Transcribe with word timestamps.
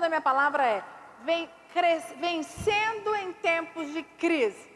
da 0.00 0.08
minha 0.08 0.20
palavra 0.20 0.64
é 0.64 0.84
vencendo 2.18 3.14
em 3.16 3.32
tempos 3.34 3.92
de 3.92 4.02
crise. 4.02 4.68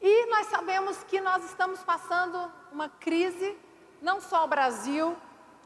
E 0.00 0.26
nós 0.26 0.46
sabemos 0.46 1.02
que 1.04 1.20
nós 1.20 1.44
estamos 1.44 1.82
passando 1.82 2.50
uma 2.70 2.88
crise, 2.88 3.58
não 4.00 4.20
só 4.20 4.44
o 4.44 4.48
Brasil, 4.48 5.16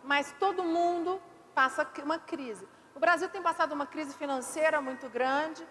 mas 0.03 0.35
todo 0.39 0.65
mundo 0.65 1.21
passa 1.55 1.87
uma 2.03 2.19
crise. 2.19 2.67
O 2.95 2.99
Brasil 2.99 3.29
tem 3.29 3.43
passado 3.43 3.73
uma 3.73 3.87
crise 3.87 4.15
financeira 4.15 4.81
muito 4.81 5.09
grande, 5.09 5.67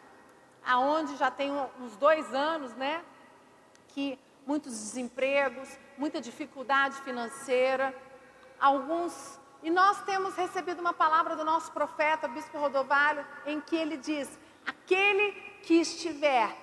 aonde 0.64 1.16
já 1.18 1.32
tem 1.32 1.52
uns 1.80 1.96
dois 1.98 2.34
anos, 2.34 2.74
né, 2.76 3.04
que 3.88 4.18
muitos 4.46 4.72
desempregos, 4.72 5.68
muita 5.98 6.22
dificuldade 6.22 6.96
financeira, 7.02 7.96
alguns 8.60 9.40
e 9.64 9.70
nós 9.70 10.02
temos 10.04 10.36
recebido 10.36 10.80
uma 10.80 10.94
palavra 10.94 11.36
do 11.36 11.44
nosso 11.44 11.71
profeta, 11.71 12.27
Bispo 12.27 12.57
Rodovalho, 12.57 13.25
em 13.45 13.62
que 13.62 13.76
ele 13.76 13.98
diz: 13.98 14.27
aquele 14.66 15.31
que 15.63 15.76
estiver 15.76 16.55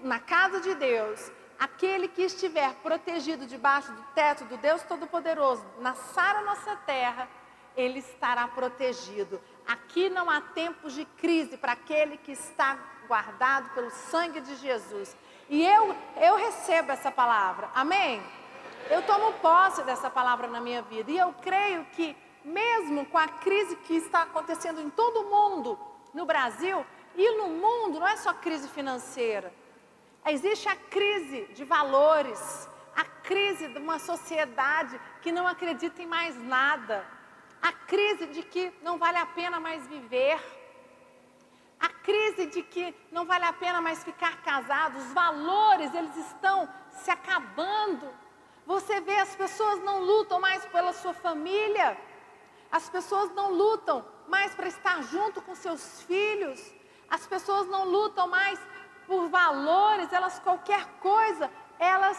na 0.00 0.18
casa 0.18 0.60
de 0.60 0.74
Deus, 0.74 1.30
aquele 1.58 2.08
que 2.08 2.22
estiver 2.22 2.74
protegido 2.76 3.46
debaixo 3.46 3.92
do 3.92 4.02
teto 4.14 4.44
do 4.44 4.56
Deus 4.56 4.82
Todo-Poderoso, 4.82 5.64
na 5.80 5.94
Sara 5.94 6.42
nossa 6.42 6.76
terra, 6.76 7.28
ele 7.76 7.98
estará 7.98 8.48
protegido. 8.48 9.40
Aqui 9.66 10.08
não 10.08 10.30
há 10.30 10.40
tempos 10.40 10.94
de 10.94 11.04
crise 11.04 11.56
para 11.58 11.72
aquele 11.72 12.16
que 12.16 12.32
está 12.32 12.78
guardado 13.06 13.68
pelo 13.74 13.90
sangue 13.90 14.40
de 14.40 14.56
Jesus. 14.56 15.14
E 15.48 15.64
eu, 15.64 15.94
eu 16.16 16.36
recebo 16.36 16.90
essa 16.90 17.10
palavra, 17.10 17.70
amém? 17.74 18.22
Eu 18.88 19.02
tomo 19.02 19.32
posse 19.34 19.82
dessa 19.82 20.08
palavra 20.08 20.46
na 20.46 20.60
minha 20.60 20.82
vida 20.82 21.10
e 21.10 21.18
eu 21.18 21.34
creio 21.42 21.84
que 21.86 22.16
mesmo 22.46 23.04
com 23.06 23.18
a 23.18 23.26
crise 23.26 23.74
que 23.76 23.96
está 23.96 24.22
acontecendo 24.22 24.80
em 24.80 24.88
todo 24.88 25.22
o 25.22 25.30
mundo, 25.30 25.78
no 26.14 26.24
Brasil 26.24 26.86
e 27.16 27.30
no 27.36 27.48
mundo, 27.48 27.98
não 27.98 28.06
é 28.06 28.16
só 28.16 28.32
crise 28.32 28.68
financeira. 28.68 29.52
Existe 30.24 30.68
a 30.68 30.76
crise 30.76 31.48
de 31.54 31.64
valores, 31.64 32.68
a 32.94 33.04
crise 33.04 33.66
de 33.66 33.78
uma 33.78 33.98
sociedade 33.98 34.98
que 35.22 35.32
não 35.32 35.46
acredita 35.46 36.00
em 36.00 36.06
mais 36.06 36.40
nada, 36.44 37.04
a 37.60 37.72
crise 37.72 38.26
de 38.26 38.42
que 38.42 38.72
não 38.80 38.96
vale 38.96 39.18
a 39.18 39.26
pena 39.26 39.58
mais 39.58 39.84
viver, 39.88 40.38
a 41.80 41.88
crise 41.88 42.46
de 42.46 42.62
que 42.62 42.94
não 43.10 43.24
vale 43.24 43.44
a 43.44 43.52
pena 43.52 43.80
mais 43.80 44.04
ficar 44.04 44.40
casado, 44.42 44.98
os 44.98 45.12
valores 45.12 45.92
eles 45.92 46.16
estão 46.16 46.68
se 46.92 47.10
acabando. 47.10 48.08
Você 48.64 49.00
vê 49.00 49.16
as 49.16 49.34
pessoas 49.34 49.82
não 49.82 50.00
lutam 50.00 50.40
mais 50.40 50.64
pela 50.66 50.92
sua 50.92 51.12
família, 51.12 51.96
as 52.76 52.90
pessoas 52.90 53.32
não 53.32 53.52
lutam 53.52 54.04
mais 54.28 54.54
para 54.54 54.68
estar 54.68 55.02
junto 55.04 55.40
com 55.40 55.54
seus 55.54 56.02
filhos. 56.02 56.60
As 57.08 57.26
pessoas 57.26 57.66
não 57.68 57.84
lutam 57.86 58.28
mais 58.28 58.58
por 59.06 59.28
valores, 59.28 60.12
elas 60.12 60.38
qualquer 60.40 60.84
coisa, 61.00 61.50
elas 61.78 62.18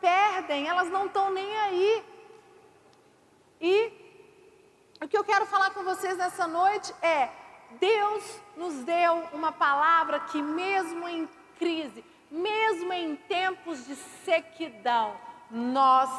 perdem, 0.00 0.66
elas 0.66 0.90
não 0.90 1.06
estão 1.06 1.30
nem 1.30 1.56
aí. 1.58 2.04
E 3.60 3.76
o 5.00 5.06
que 5.06 5.16
eu 5.16 5.22
quero 5.22 5.46
falar 5.46 5.70
com 5.70 5.84
vocês 5.84 6.16
nessa 6.16 6.46
noite 6.48 6.92
é: 7.00 7.30
Deus 7.78 8.40
nos 8.56 8.74
deu 8.82 9.14
uma 9.32 9.52
palavra 9.52 10.18
que, 10.20 10.42
mesmo 10.42 11.08
em 11.08 11.28
crise, 11.56 12.04
mesmo 12.30 12.92
em 12.92 13.14
tempos 13.14 13.86
de 13.86 13.94
sequidão, 14.24 15.16
nós 15.50 16.10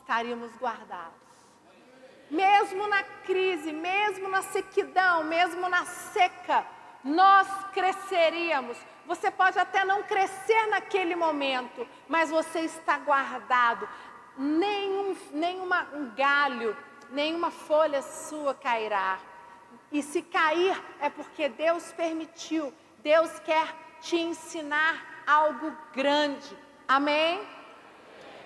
estaríamos 0.00 0.50
guardados 0.56 1.25
mesmo 2.30 2.86
na 2.88 3.02
crise, 3.02 3.72
mesmo 3.72 4.28
na 4.28 4.42
sequidão, 4.42 5.24
mesmo 5.24 5.68
na 5.68 5.84
seca, 5.84 6.66
nós 7.04 7.48
cresceríamos. 7.72 8.76
Você 9.06 9.30
pode 9.30 9.58
até 9.58 9.84
não 9.84 10.02
crescer 10.02 10.66
naquele 10.66 11.14
momento, 11.14 11.86
mas 12.08 12.30
você 12.30 12.60
está 12.60 12.98
guardado. 12.98 13.88
Nenhum, 14.36 15.16
nenhuma, 15.32 15.86
um 15.94 16.10
galho, 16.14 16.76
nenhuma 17.10 17.50
folha 17.50 18.02
sua 18.02 18.54
cairá. 18.54 19.18
E 19.92 20.02
se 20.02 20.20
cair 20.22 20.76
é 21.00 21.08
porque 21.08 21.48
Deus 21.48 21.92
permitiu. 21.92 22.74
Deus 22.98 23.38
quer 23.40 23.72
te 24.00 24.16
ensinar 24.16 25.22
algo 25.26 25.72
grande. 25.92 26.56
Amém? 26.88 27.40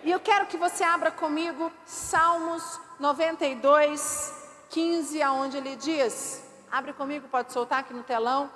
E 0.02 0.10
eu 0.10 0.18
quero 0.18 0.46
que 0.46 0.56
você 0.56 0.82
abra 0.82 1.10
comigo 1.10 1.70
Salmos 1.84 2.80
92, 2.98 4.34
15, 4.70 5.22
aonde 5.22 5.58
ele 5.58 5.76
diz: 5.76 6.42
abre 6.70 6.92
comigo, 6.92 7.28
pode 7.28 7.52
soltar 7.52 7.80
aqui 7.80 7.92
no 7.92 8.02
telão. 8.02 8.50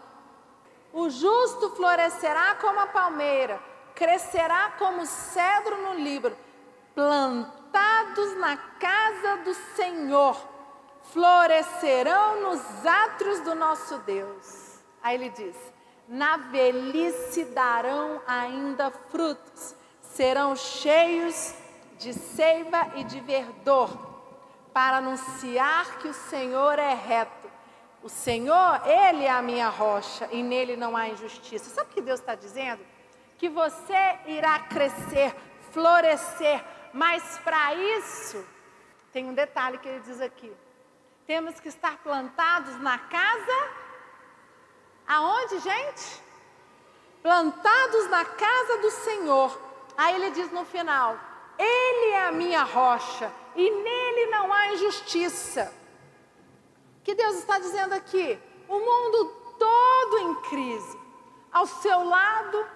O 0.92 1.10
justo 1.10 1.70
florescerá 1.70 2.54
como 2.60 2.80
a 2.80 2.86
palmeira, 2.86 3.60
crescerá 3.94 4.72
como 4.78 5.04
cedro 5.04 5.76
no 5.82 5.94
Líbano, 5.94 6.36
plantados 6.94 8.36
na 8.38 8.56
casa 8.56 9.38
do 9.44 9.52
Senhor, 9.74 10.36
florescerão 11.12 12.40
nos 12.42 12.86
átrios 12.86 13.40
do 13.40 13.54
nosso 13.54 13.98
Deus. 13.98 14.78
Aí 15.02 15.16
ele 15.16 15.30
diz: 15.30 15.56
na 16.08 16.36
velhice 16.36 17.44
darão 17.46 18.22
ainda 18.26 18.90
frutos, 19.10 19.74
serão 20.14 20.54
cheios 20.54 21.54
de 21.98 22.12
seiva 22.12 22.92
e 22.94 23.04
de 23.04 23.20
verdor 23.20 23.90
para 24.72 24.98
anunciar 24.98 25.98
que 25.98 26.08
o 26.08 26.14
Senhor 26.14 26.78
é 26.78 26.94
reto. 26.94 27.50
O 28.02 28.08
Senhor, 28.08 28.82
Ele 28.86 29.24
é 29.24 29.30
a 29.30 29.42
minha 29.42 29.68
rocha 29.68 30.28
e 30.30 30.42
nele 30.42 30.76
não 30.76 30.96
há 30.96 31.08
injustiça. 31.08 31.70
Sabe 31.70 31.90
o 31.90 31.94
que 31.94 32.00
Deus 32.00 32.20
está 32.20 32.34
dizendo? 32.34 32.84
Que 33.38 33.48
você 33.48 34.18
irá 34.26 34.58
crescer, 34.60 35.34
florescer, 35.72 36.64
mas 36.92 37.38
para 37.38 37.74
isso, 37.74 38.44
tem 39.12 39.24
um 39.28 39.34
detalhe 39.34 39.78
que 39.78 39.88
ele 39.88 40.00
diz 40.00 40.20
aqui: 40.20 40.52
temos 41.26 41.58
que 41.58 41.68
estar 41.68 41.98
plantados 41.98 42.78
na 42.80 42.98
casa, 42.98 43.70
aonde, 45.08 45.58
gente? 45.60 46.22
Plantados 47.22 48.10
na 48.10 48.24
casa 48.24 48.78
do 48.78 48.90
Senhor. 48.90 49.73
Aí 49.96 50.14
ele 50.16 50.30
diz 50.30 50.50
no 50.50 50.64
final: 50.64 51.18
Ele 51.58 52.10
é 52.12 52.26
a 52.26 52.32
minha 52.32 52.62
rocha 52.62 53.32
e 53.54 53.70
nele 53.70 54.26
não 54.30 54.52
há 54.52 54.72
injustiça. 54.72 55.72
O 57.00 57.04
que 57.04 57.14
Deus 57.14 57.36
está 57.36 57.58
dizendo 57.58 57.92
aqui? 57.92 58.38
O 58.68 58.78
mundo 58.78 59.26
todo 59.58 60.18
em 60.18 60.34
crise. 60.48 60.98
Ao 61.52 61.66
seu 61.66 62.04
lado, 62.04 62.66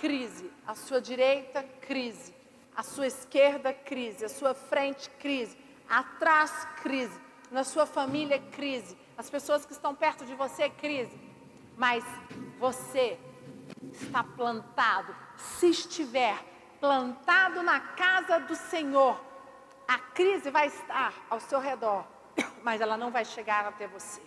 crise. 0.00 0.50
À 0.66 0.74
sua 0.74 1.00
direita, 1.00 1.62
crise. 1.80 2.34
À 2.76 2.82
sua 2.82 3.06
esquerda, 3.06 3.72
crise. 3.72 4.24
À 4.24 4.28
sua 4.28 4.54
frente, 4.54 5.10
crise. 5.10 5.56
Atrás, 5.88 6.66
crise. 6.82 7.18
Na 7.50 7.64
sua 7.64 7.86
família, 7.86 8.38
crise. 8.52 8.96
As 9.18 9.28
pessoas 9.28 9.66
que 9.66 9.72
estão 9.72 9.94
perto 9.94 10.24
de 10.24 10.34
você, 10.34 10.70
crise. 10.70 11.18
Mas 11.76 12.04
você 12.58 13.18
está 13.92 14.22
plantado, 14.22 15.14
se 15.36 15.70
estiver 15.70 16.49
plantado 16.80 17.62
na 17.62 17.78
casa 17.78 18.40
do 18.40 18.56
Senhor, 18.56 19.20
a 19.86 19.98
crise 19.98 20.50
vai 20.50 20.68
estar 20.68 21.12
ao 21.28 21.38
seu 21.38 21.60
redor, 21.60 22.04
mas 22.62 22.80
ela 22.80 22.96
não 22.96 23.10
vai 23.10 23.24
chegar 23.24 23.66
até 23.66 23.86
você. 23.86 24.22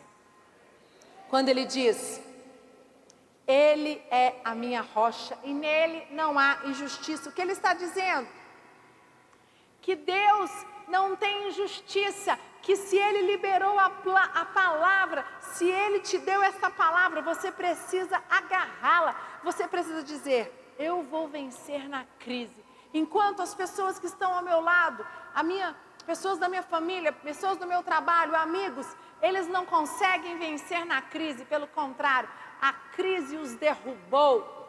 Quando 1.29 1.49
ele 1.49 1.65
diz, 1.65 2.21
Ele 3.47 4.01
é 4.11 4.39
a 4.45 4.53
minha 4.53 4.81
rocha 4.81 5.37
e 5.43 5.53
nele 5.53 6.07
não 6.11 6.37
há 6.37 6.59
injustiça, 6.65 7.29
o 7.29 7.33
que 7.33 7.41
ele 7.41 7.53
está 7.53 7.73
dizendo? 7.73 8.27
Que 9.81 9.95
Deus 9.95 10.51
não 10.87 11.15
tem 11.15 11.49
injustiça, 11.49 12.37
que 12.61 12.75
se 12.75 12.95
Ele 12.95 13.23
liberou 13.31 13.77
a, 13.77 13.87
a 14.33 14.45
palavra, 14.45 15.25
se 15.41 15.67
Ele 15.67 15.99
te 15.99 16.17
deu 16.19 16.41
essa 16.41 16.69
palavra, 16.69 17.21
você 17.21 17.51
precisa 17.51 18.23
agarrá-la, 18.29 19.15
você 19.43 19.67
precisa 19.67 20.03
dizer: 20.03 20.62
Eu 20.77 21.03
vou 21.03 21.27
vencer 21.27 21.87
na 21.87 22.05
crise. 22.19 22.63
Enquanto 22.93 23.41
as 23.41 23.55
pessoas 23.55 23.97
que 23.97 24.05
estão 24.05 24.33
ao 24.33 24.43
meu 24.43 24.61
lado 24.61 25.05
a 25.33 25.41
minha, 25.41 25.75
pessoas 26.05 26.37
da 26.37 26.47
minha 26.47 26.63
família, 26.63 27.11
pessoas 27.11 27.57
do 27.57 27.65
meu 27.65 27.81
trabalho, 27.81 28.35
amigos, 28.35 28.87
eles 29.21 29.47
não 29.47 29.65
conseguem 29.65 30.37
vencer 30.37 30.85
na 30.85 31.01
crise, 31.01 31.45
pelo 31.45 31.65
contrário, 31.67 32.29
a 32.61 32.73
crise 32.73 33.37
os 33.37 33.55
derrubou. 33.55 34.61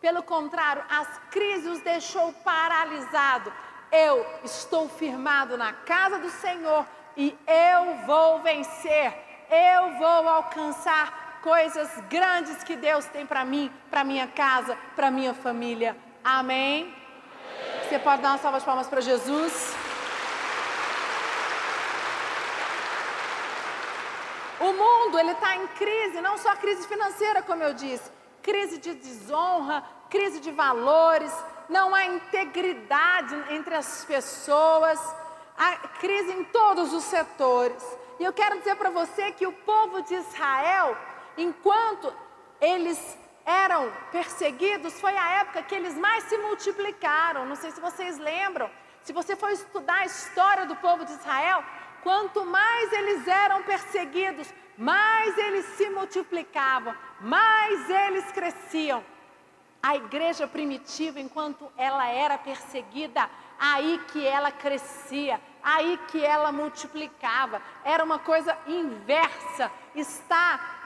Pelo 0.00 0.22
contrário, 0.22 0.84
as 0.88 1.18
crises 1.30 1.66
os 1.66 1.80
deixou 1.80 2.32
paralisado. 2.44 3.52
Eu 3.90 4.26
estou 4.42 4.88
firmado 4.88 5.56
na 5.56 5.72
casa 5.72 6.18
do 6.18 6.28
Senhor 6.30 6.86
e 7.16 7.36
eu 7.46 8.06
vou 8.06 8.40
vencer. 8.40 9.14
Eu 9.48 9.98
vou 9.98 10.28
alcançar 10.28 11.21
coisas 11.42 11.90
grandes 12.08 12.62
que 12.62 12.76
Deus 12.76 13.04
tem 13.06 13.26
para 13.26 13.44
mim, 13.44 13.70
para 13.90 14.04
minha 14.04 14.28
casa, 14.28 14.78
para 14.96 15.10
minha 15.10 15.34
família. 15.34 15.96
Amém. 16.24 16.94
Você 17.82 17.98
pode 17.98 18.22
dar 18.22 18.30
uma 18.30 18.38
salva 18.38 18.60
de 18.60 18.64
palmas 18.64 18.86
para 18.86 19.00
Jesus? 19.00 19.74
O 24.60 24.72
mundo 24.72 25.18
ele 25.18 25.32
está 25.32 25.56
em 25.56 25.66
crise, 25.66 26.20
não 26.20 26.38
só 26.38 26.54
crise 26.54 26.86
financeira, 26.86 27.42
como 27.42 27.64
eu 27.64 27.74
disse, 27.74 28.08
crise 28.40 28.78
de 28.78 28.94
desonra, 28.94 29.84
crise 30.08 30.38
de 30.38 30.52
valores, 30.52 31.32
não 31.68 31.92
há 31.92 32.04
integridade 32.06 33.34
entre 33.50 33.74
as 33.74 34.04
pessoas, 34.04 35.00
há 35.58 35.76
crise 35.98 36.32
em 36.32 36.44
todos 36.44 36.92
os 36.92 37.02
setores. 37.02 37.84
E 38.20 38.24
eu 38.24 38.32
quero 38.32 38.58
dizer 38.58 38.76
para 38.76 38.90
você 38.90 39.32
que 39.32 39.46
o 39.46 39.52
povo 39.52 40.02
de 40.02 40.14
Israel, 40.14 40.96
enquanto 41.36 42.12
eles 42.60 43.18
eram 43.44 43.92
perseguidos, 44.10 45.00
foi 45.00 45.16
a 45.16 45.40
época 45.40 45.62
que 45.62 45.74
eles 45.74 45.96
mais 45.96 46.24
se 46.24 46.38
multiplicaram. 46.38 47.46
Não 47.46 47.56
sei 47.56 47.70
se 47.70 47.80
vocês 47.80 48.18
lembram. 48.18 48.70
Se 49.02 49.12
você 49.12 49.34
for 49.34 49.50
estudar 49.50 50.00
a 50.00 50.06
história 50.06 50.64
do 50.64 50.76
povo 50.76 51.04
de 51.04 51.12
Israel, 51.12 51.64
quanto 52.02 52.44
mais 52.44 52.92
eles 52.92 53.26
eram 53.26 53.62
perseguidos, 53.64 54.52
mais 54.76 55.36
eles 55.36 55.64
se 55.76 55.90
multiplicavam, 55.90 56.94
mais 57.20 57.90
eles 57.90 58.30
cresciam. 58.30 59.04
A 59.82 59.96
igreja 59.96 60.46
primitiva, 60.46 61.18
enquanto 61.18 61.70
ela 61.76 62.06
era 62.06 62.38
perseguida, 62.38 63.28
aí 63.58 64.00
que 64.12 64.24
ela 64.24 64.52
crescia, 64.52 65.40
aí 65.60 65.98
que 66.08 66.24
ela 66.24 66.52
multiplicava. 66.52 67.60
Era 67.84 68.04
uma 68.04 68.20
coisa 68.20 68.56
inversa. 68.68 69.72
Está 69.92 70.81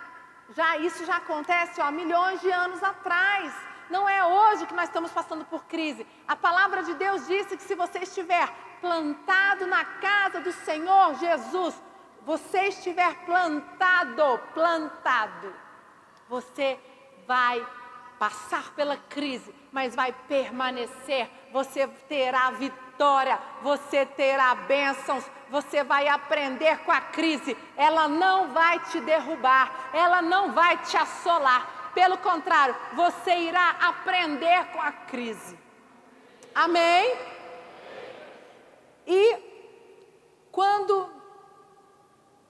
já 0.55 0.77
isso 0.79 1.05
já 1.05 1.17
acontece 1.17 1.81
há 1.81 1.91
milhões 1.91 2.41
de 2.41 2.51
anos 2.51 2.83
atrás. 2.83 3.53
Não 3.89 4.09
é 4.09 4.25
hoje 4.25 4.67
que 4.67 4.75
nós 4.75 4.89
estamos 4.89 5.13
passando 5.13 5.45
por 5.45 5.65
crise. 5.65 6.07
A 6.27 6.35
palavra 6.37 6.83
de 6.83 6.95
Deus 6.95 7.27
disse 7.27 7.57
que 7.57 7.63
se 7.63 7.75
você 7.75 8.01
estiver 8.01 8.53
plantado 8.81 9.67
na 9.67 9.85
casa 9.85 10.41
do 10.41 10.53
Senhor 10.53 11.15
Jesus, 11.15 11.81
você 12.23 12.63
estiver 12.69 13.15
plantado, 13.25 14.41
plantado, 14.53 15.55
você 16.29 16.79
vai 17.27 17.65
passar 18.19 18.73
pela 18.75 18.97
crise, 18.97 19.55
mas 19.71 19.95
vai 19.95 20.13
permanecer. 20.27 21.31
Você 21.53 21.87
terá 22.09 22.51
vitória, 22.51 22.86
você 23.63 24.07
terá 24.07 24.55
bênçãos, 24.55 25.25
você 25.51 25.85
vai 25.85 26.09
aprender 26.09 26.79
com 26.79 26.93
a 26.93 27.01
crise. 27.01 27.57
Ela 27.77 28.09
não 28.09 28.53
vai 28.53 28.79
te 28.81 29.01
derrubar, 29.01 29.91
ela 29.93 30.23
não 30.23 30.53
vai 30.53 30.79
te 30.79 30.97
assolar. 30.97 31.93
Pelo 31.95 32.19
contrário, 32.19 32.77
você 32.95 33.35
irá 33.37 33.77
aprender 33.81 34.67
com 34.67 34.81
a 34.81 34.93
crise. 34.93 35.59
Amém? 36.55 37.17
E 39.07 39.37
quando 40.51 41.09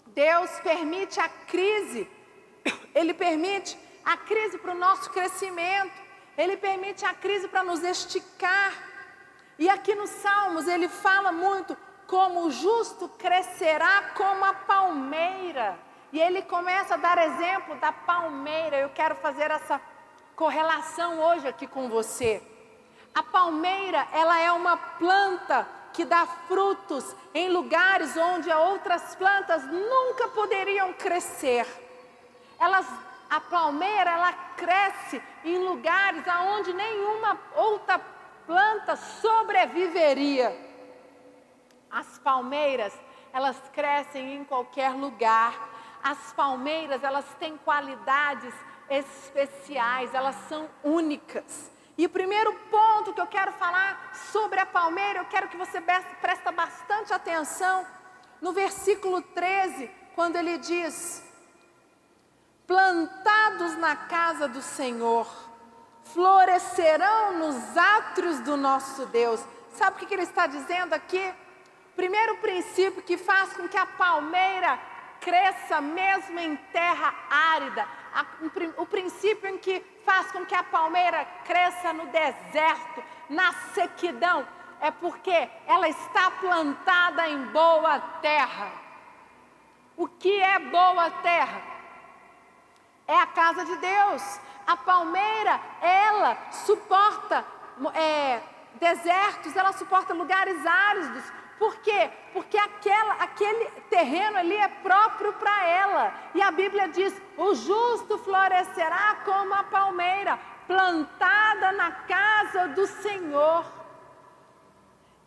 Deus 0.08 0.50
permite 0.60 1.20
a 1.20 1.28
crise, 1.28 2.08
Ele 2.94 3.12
permite 3.12 3.78
a 4.04 4.16
crise 4.16 4.58
para 4.58 4.72
o 4.72 4.78
nosso 4.78 5.10
crescimento, 5.10 5.92
Ele 6.38 6.56
permite 6.56 7.04
a 7.04 7.12
crise 7.12 7.49
para 7.49 7.62
nos 7.62 7.82
esticar. 7.82 8.72
E 9.58 9.69
aqui 9.69 9.94
nos 9.94 10.11
Salmos 10.11 10.69
ele 10.69 10.88
fala 10.88 11.32
muito 11.32 11.76
como 12.06 12.44
o 12.44 12.50
justo 12.50 13.08
crescerá 13.08 14.11
como 14.14 14.44
a 14.44 14.53
palmeira. 14.53 15.79
E 16.12 16.20
ele 16.20 16.43
começa 16.43 16.94
a 16.94 16.99
dar 16.99 17.19
exemplo 17.19 17.75
da 17.76 17.91
palmeira. 17.91 18.76
Eu 18.76 18.91
quero 18.91 19.14
fazer 19.17 19.50
essa 19.50 19.81
correlação 20.35 21.19
hoje 21.19 21.49
aqui 21.49 21.67
com 21.67 21.88
você. 21.88 22.43
A 23.14 23.23
palmeira, 23.23 24.06
ela 24.12 24.38
é 24.38 24.53
uma 24.53 24.76
planta 24.76 25.67
que 25.93 26.05
dá 26.05 26.26
frutos 26.26 27.17
em 27.32 27.49
lugares 27.49 28.14
onde 28.14 28.50
outras 28.52 29.14
plantas 29.17 29.64
nunca 29.64 30.29
poderiam 30.29 30.93
crescer. 30.93 31.67
Elas, 32.59 32.87
a 33.31 33.41
palmeira, 33.41 34.11
ela 34.11 34.32
cresce 34.56 35.23
em 35.43 35.59
lugares 35.59 36.29
aonde 36.29 36.75
nenhuma 36.75 37.38
outra 37.55 37.99
planta 38.46 38.96
sobreviveria. 38.96 40.56
As 41.90 42.19
palmeiras, 42.19 42.93
elas 43.32 43.56
crescem 43.72 44.37
em 44.37 44.44
qualquer 44.44 44.90
lugar. 44.90 45.54
As 46.02 46.32
palmeiras, 46.32 47.02
elas 47.02 47.26
têm 47.38 47.56
qualidades 47.58 48.54
especiais, 48.88 50.14
elas 50.14 50.37
são 50.48 50.69
únicas. 50.82 51.70
E 51.98 52.06
o 52.06 52.10
primeiro 52.10 52.52
ponto 52.70 53.12
que 53.12 53.20
eu 53.20 53.26
quero 53.26 53.52
falar 53.52 54.14
sobre 54.32 54.60
a 54.60 54.66
palmeira, 54.66 55.20
eu 55.20 55.25
quero 55.25 55.49
que 55.49 55.56
você 55.56 55.81
preste 55.81 56.52
bastante 56.54 57.12
atenção 57.12 57.87
no 58.40 58.52
versículo 58.52 59.22
13, 59.22 59.90
quando 60.14 60.37
ele 60.37 60.58
diz: 60.58 61.25
Plantados 62.66 63.76
na 63.78 63.96
casa 63.96 64.46
do 64.46 64.60
Senhor, 64.60 65.26
florescerão 66.12 67.38
nos 67.38 67.76
átrios 67.76 68.41
do 68.41 68.56
nosso 68.56 69.06
Deus. 69.06 69.44
Sabe 69.75 69.97
o 69.97 70.06
que 70.06 70.14
ele 70.14 70.23
está 70.23 70.47
dizendo 70.47 70.94
aqui? 70.94 71.35
Primeiro 71.94 72.37
princípio 72.38 73.03
que 73.03 73.17
faz 73.17 73.53
com 73.55 73.69
que 73.69 73.76
a 73.76 73.87
palmeira 73.87 74.79
cresça 75.20 75.81
mesmo 75.81 76.38
em 76.38 76.56
terra 76.56 77.14
árida. 77.31 77.87
O 78.76 78.87
princípio 78.87 79.49
em 79.49 79.58
que 79.58 79.85
faz 80.05 80.31
com 80.31 80.47
que 80.47 80.55
a 80.55 80.62
palmeira 80.62 81.25
cresça 81.44 81.93
no 81.93 82.06
deserto, 82.06 83.02
na 83.29 83.52
sequidão, 83.75 84.47
é 84.81 84.91
porque 84.91 85.49
ela 85.67 85.88
está 85.88 86.31
plantada 86.32 87.29
em 87.29 87.44
boa 87.47 87.99
terra. 88.20 88.70
O 89.97 90.06
que 90.06 90.41
é 90.41 90.59
boa 90.59 91.11
terra? 91.23 91.62
É 93.09 93.17
a 93.20 93.26
casa 93.26 93.64
de 93.64 93.76
Deus. 93.76 94.41
A 94.66 94.76
palmeira, 94.76 95.60
ela 95.80 96.36
suporta 96.50 97.44
é, 97.94 98.40
desertos, 98.74 99.54
ela 99.54 99.72
suporta 99.72 100.12
lugares 100.12 100.66
áridos, 100.66 101.24
por 101.58 101.76
quê? 101.76 102.10
Porque 102.32 102.58
aquela, 102.58 103.14
aquele 103.14 103.70
terreno 103.88 104.36
ali 104.38 104.56
é 104.56 104.68
próprio 104.68 105.32
para 105.34 105.64
ela. 105.66 106.14
E 106.34 106.42
a 106.42 106.50
Bíblia 106.50 106.88
diz: 106.88 107.14
o 107.36 107.54
justo 107.54 108.18
florescerá 108.18 109.16
como 109.24 109.54
a 109.54 109.64
palmeira, 109.64 110.38
plantada 110.66 111.72
na 111.72 111.92
casa 111.92 112.68
do 112.68 112.86
Senhor. 112.86 113.64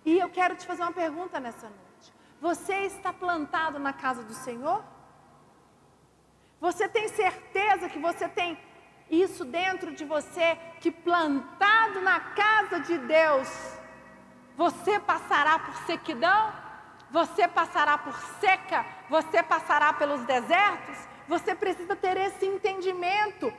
E 0.05 0.17
eu 0.19 0.29
quero 0.29 0.55
te 0.55 0.67
fazer 0.67 0.83
uma 0.83 0.91
pergunta 0.91 1.39
nessa 1.39 1.67
noite: 1.67 2.13
você 2.39 2.73
está 2.85 3.11
plantado 3.11 3.79
na 3.79 3.93
casa 3.93 4.23
do 4.23 4.33
Senhor? 4.33 4.83
Você 6.61 6.87
tem 6.87 7.07
certeza 7.07 7.89
que 7.89 7.97
você 7.97 8.27
tem 8.27 8.59
isso 9.09 9.43
dentro 9.43 9.91
de 9.93 10.05
você, 10.05 10.57
que 10.79 10.91
plantado 10.91 12.01
na 12.01 12.19
casa 12.19 12.79
de 12.79 12.97
Deus, 12.97 13.49
você 14.55 14.99
passará 14.99 15.57
por 15.59 15.73
sequidão, 15.85 16.53
você 17.09 17.47
passará 17.47 17.97
por 17.97 18.13
seca, 18.39 18.85
você 19.09 19.41
passará 19.41 19.93
pelos 19.93 20.21
desertos. 20.25 20.97
Você 21.27 21.55
precisa 21.55 21.95
ter 21.95 22.17
esse 22.17 22.45
entendimento. 22.45 23.51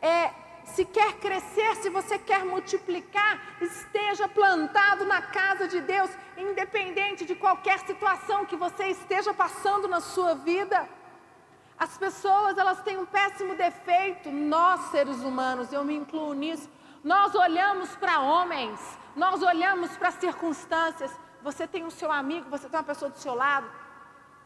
É, 0.00 0.30
se 0.64 0.84
quer 0.84 1.14
crescer, 1.14 1.76
se 1.76 1.88
você 1.88 2.18
quer 2.18 2.44
multiplicar, 2.44 3.40
esteja 3.60 4.28
plantado 4.28 5.04
na 5.06 5.20
casa 5.22 5.66
de 5.66 5.80
Deus, 5.80 6.10
independente 6.36 7.24
de 7.24 7.34
qualquer 7.34 7.78
situação 7.80 8.44
que 8.44 8.56
você 8.56 8.88
esteja 8.88 9.32
passando 9.34 9.88
na 9.88 10.00
sua 10.00 10.34
vida. 10.34 10.88
As 11.78 11.96
pessoas, 11.96 12.58
elas 12.58 12.80
têm 12.82 12.98
um 12.98 13.06
péssimo 13.06 13.54
defeito, 13.54 14.30
nós 14.30 14.80
seres 14.90 15.20
humanos, 15.20 15.72
eu 15.72 15.84
me 15.84 15.94
incluo 15.94 16.32
nisso. 16.34 16.68
Nós 17.04 17.34
olhamos 17.34 17.94
para 17.96 18.20
homens, 18.20 18.80
nós 19.14 19.42
olhamos 19.42 19.96
para 19.96 20.08
as 20.08 20.14
circunstâncias. 20.14 21.10
Você 21.40 21.68
tem 21.68 21.84
o 21.84 21.90
seu 21.90 22.10
amigo, 22.10 22.50
você 22.50 22.68
tem 22.68 22.78
uma 22.78 22.84
pessoa 22.84 23.10
do 23.10 23.18
seu 23.18 23.32
lado, 23.32 23.70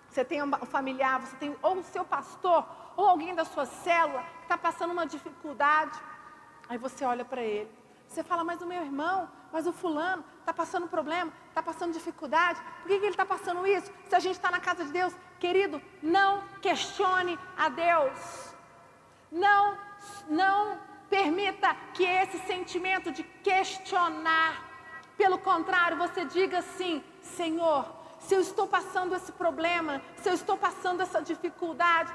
você 0.08 0.22
tem 0.22 0.42
um 0.42 0.50
familiar, 0.66 1.20
você 1.20 1.34
tem 1.36 1.56
ou 1.62 1.78
o 1.78 1.82
seu 1.82 2.04
pastor, 2.04 2.66
ou 2.96 3.08
alguém 3.08 3.34
da 3.34 3.46
sua 3.46 3.64
célula 3.64 4.22
que 4.22 4.42
está 4.42 4.58
passando 4.58 4.90
uma 4.90 5.06
dificuldade. 5.06 5.98
Aí 6.68 6.76
você 6.76 7.02
olha 7.02 7.24
para 7.24 7.40
ele. 7.42 7.70
Você 8.06 8.22
fala, 8.22 8.44
mas 8.44 8.60
o 8.60 8.66
meu 8.66 8.82
irmão, 8.82 9.26
mas 9.50 9.66
o 9.66 9.72
fulano 9.72 10.22
está 10.40 10.52
passando 10.52 10.86
problema, 10.86 11.32
está 11.48 11.62
passando 11.62 11.94
dificuldade. 11.94 12.60
Por 12.82 12.88
que, 12.88 12.98
que 12.98 13.06
ele 13.06 13.12
está 13.12 13.24
passando 13.24 13.66
isso? 13.66 13.90
Se 14.06 14.14
a 14.14 14.18
gente 14.18 14.34
está 14.34 14.50
na 14.50 14.60
casa 14.60 14.84
de 14.84 14.92
Deus, 14.92 15.14
querido, 15.44 15.82
não 16.02 16.30
questione 16.60 17.34
a 17.56 17.68
Deus. 17.68 18.54
Não, 19.30 19.76
não 20.28 20.58
Permita 21.12 21.76
que 21.92 22.04
esse 22.04 22.38
sentimento 22.46 23.12
de 23.12 23.22
questionar, 23.22 24.66
pelo 25.14 25.36
contrário, 25.36 25.98
você 25.98 26.24
diga 26.24 26.60
assim: 26.60 27.04
Senhor, 27.20 27.84
se 28.18 28.34
eu 28.34 28.40
estou 28.40 28.66
passando 28.66 29.14
esse 29.14 29.30
problema, 29.30 30.00
se 30.16 30.30
eu 30.30 30.32
estou 30.32 30.56
passando 30.56 31.02
essa 31.02 31.20
dificuldade, 31.20 32.10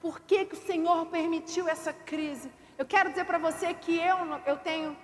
por 0.00 0.20
que, 0.20 0.44
que 0.44 0.54
o 0.54 0.66
Senhor 0.70 1.06
permitiu 1.06 1.68
essa 1.68 1.92
crise? 1.92 2.48
Eu 2.78 2.86
quero 2.86 3.10
dizer 3.10 3.24
para 3.24 3.38
você 3.38 3.74
que 3.74 3.98
eu, 3.98 4.18
eu 4.46 4.56
tenho 4.58 4.96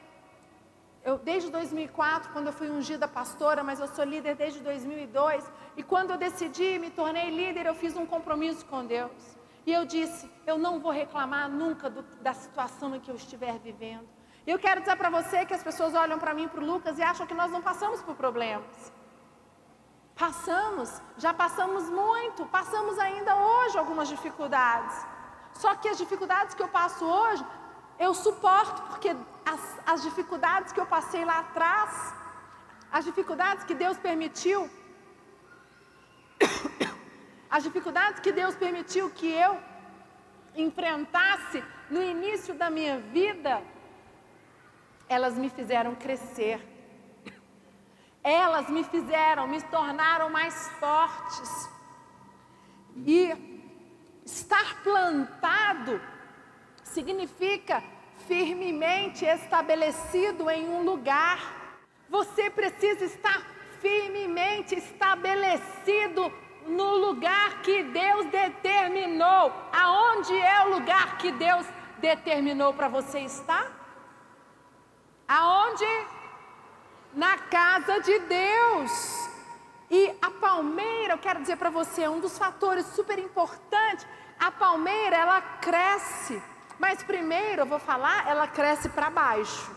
Eu, 1.02 1.16
desde 1.18 1.50
2004, 1.50 2.30
quando 2.32 2.48
eu 2.48 2.52
fui 2.52 2.68
ungida 2.68 3.08
pastora, 3.08 3.62
mas 3.62 3.80
eu 3.80 3.88
sou 3.88 4.04
líder 4.04 4.34
desde 4.34 4.60
2002. 4.60 5.50
E 5.76 5.82
quando 5.82 6.10
eu 6.10 6.18
decidi, 6.18 6.78
me 6.78 6.90
tornei 6.90 7.30
líder, 7.30 7.66
eu 7.66 7.74
fiz 7.74 7.96
um 7.96 8.04
compromisso 8.04 8.66
com 8.66 8.84
Deus. 8.84 9.38
E 9.66 9.72
eu 9.72 9.86
disse: 9.86 10.30
eu 10.46 10.58
não 10.58 10.78
vou 10.78 10.92
reclamar 10.92 11.48
nunca 11.48 11.88
do, 11.88 12.02
da 12.20 12.34
situação 12.34 12.94
em 12.94 13.00
que 13.00 13.10
eu 13.10 13.14
estiver 13.14 13.58
vivendo. 13.58 14.08
E 14.46 14.50
eu 14.50 14.58
quero 14.58 14.80
dizer 14.80 14.96
para 14.96 15.10
você 15.10 15.44
que 15.46 15.54
as 15.54 15.62
pessoas 15.62 15.94
olham 15.94 16.18
para 16.18 16.34
mim 16.34 16.48
para 16.48 16.60
o 16.60 16.66
Lucas 16.66 16.98
e 16.98 17.02
acham 17.02 17.26
que 17.26 17.34
nós 17.34 17.50
não 17.50 17.62
passamos 17.62 18.02
por 18.02 18.14
problemas. 18.14 18.92
Passamos, 20.14 21.00
já 21.16 21.32
passamos 21.32 21.88
muito, 21.88 22.44
passamos 22.46 22.98
ainda 22.98 23.34
hoje 23.36 23.78
algumas 23.78 24.08
dificuldades. 24.08 25.06
Só 25.54 25.74
que 25.74 25.88
as 25.88 25.98
dificuldades 25.98 26.54
que 26.54 26.62
eu 26.62 26.68
passo 26.68 27.04
hoje, 27.04 27.44
eu 28.04 28.12
suporto, 28.14 28.82
porque 28.88 29.10
as, 29.52 29.62
as 29.92 30.02
dificuldades 30.02 30.72
que 30.72 30.80
eu 30.80 30.86
passei 30.86 31.24
lá 31.24 31.38
atrás, 31.40 32.14
as 32.90 33.04
dificuldades 33.04 33.62
que 33.64 33.74
Deus 33.74 33.96
permitiu, 33.98 34.68
as 37.48 37.62
dificuldades 37.62 38.18
que 38.20 38.32
Deus 38.32 38.56
permitiu 38.56 39.10
que 39.10 39.30
eu 39.46 39.52
enfrentasse 40.56 41.62
no 41.88 42.02
início 42.02 42.54
da 42.54 42.68
minha 42.70 42.98
vida, 42.98 43.62
elas 45.08 45.34
me 45.36 45.50
fizeram 45.50 45.94
crescer 45.94 46.58
elas 48.22 48.68
me 48.68 48.84
fizeram, 48.84 49.46
me 49.46 49.60
tornaram 49.62 50.28
mais 50.28 50.68
fortes. 50.78 51.70
E 52.96 53.32
estar 54.24 54.82
plantado 54.82 56.00
significa 56.92 57.82
firmemente 58.26 59.24
estabelecido 59.24 60.48
em 60.50 60.68
um 60.68 60.82
lugar. 60.82 61.38
Você 62.08 62.50
precisa 62.50 63.04
estar 63.04 63.42
firmemente 63.80 64.74
estabelecido 64.74 66.32
no 66.66 66.96
lugar 66.96 67.62
que 67.62 67.82
Deus 67.84 68.26
determinou. 68.26 69.52
Aonde 69.72 70.36
é 70.38 70.66
o 70.66 70.70
lugar 70.70 71.18
que 71.18 71.32
Deus 71.32 71.66
determinou 71.98 72.74
para 72.74 72.88
você 72.88 73.20
estar? 73.20 73.66
Aonde? 75.26 75.86
na 77.14 77.36
casa 77.38 78.00
de 78.00 78.18
Deus. 78.20 79.30
E 79.90 80.16
a 80.22 80.30
palmeira, 80.30 81.14
eu 81.14 81.18
quero 81.18 81.40
dizer 81.40 81.56
para 81.56 81.70
você, 81.70 82.06
um 82.08 82.20
dos 82.20 82.38
fatores 82.38 82.86
super 82.86 83.18
importantes, 83.18 84.06
a 84.38 84.50
palmeira 84.50 85.16
ela 85.16 85.40
cresce, 85.40 86.40
mas 86.80 87.02
primeiro 87.02 87.62
eu 87.62 87.66
vou 87.66 87.78
falar, 87.78 88.26
ela 88.26 88.48
cresce 88.48 88.88
para 88.88 89.10
baixo. 89.10 89.70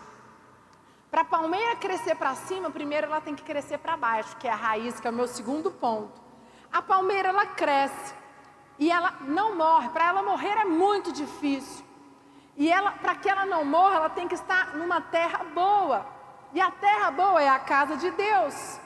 Para 1.12 1.22
a 1.22 1.26
palmeira 1.26 1.76
crescer 1.76 2.16
para 2.16 2.34
cima, 2.34 2.72
primeiro 2.72 3.08
ela 3.08 3.20
tem 3.20 3.36
que 3.36 3.44
crescer 3.44 3.78
para 3.78 3.98
baixo, 3.98 4.38
que 4.38 4.48
é 4.48 4.52
a 4.52 4.56
raiz, 4.56 5.02
que 5.02 5.08
é 5.08 5.12
o 5.12 5.14
meu 5.14 5.28
segundo 5.28 5.70
ponto. 5.70 6.22
A 6.72 6.82
palmeira 6.82 7.28
ela 7.28 7.46
cresce 7.46 8.16
e 8.80 8.90
ela 8.90 9.14
não 9.20 9.54
morre. 9.56 9.90
Para 9.90 10.08
ela 10.08 10.24
morrer 10.24 10.58
é 10.58 10.64
muito 10.64 11.12
difícil. 11.12 11.86
E 12.56 12.72
ela, 12.72 12.92
para 12.92 13.16
que 13.16 13.30
ela 13.30 13.46
não 13.46 13.66
morra, 13.66 13.98
ela 13.98 14.10
tem 14.10 14.28
que 14.28 14.36
estar 14.36 14.74
numa 14.76 15.02
terra 15.02 15.44
boa. 15.54 16.06
E 16.54 16.62
a 16.62 16.72
terra 16.72 17.12
boa 17.12 17.42
é 17.42 17.50
a 17.50 17.60
casa 17.60 17.98
de 17.98 18.10
Deus. 18.12 18.80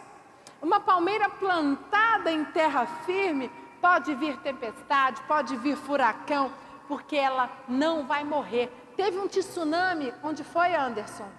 Uma 0.59 0.79
palmeira 0.79 1.29
plantada 1.29 2.31
em 2.31 2.43
terra 2.45 2.87
firme 3.05 3.51
pode 3.79 4.15
vir 4.15 4.37
tempestade, 4.37 5.21
pode 5.27 5.55
vir 5.57 5.77
furacão, 5.77 6.51
porque 6.87 7.15
ela 7.15 7.49
não 7.67 8.05
vai 8.05 8.23
morrer. 8.23 8.71
Teve 8.95 9.17
um 9.17 9.27
tsunami, 9.27 10.13
onde 10.23 10.43
foi 10.43 10.73
Anderson? 10.73 11.29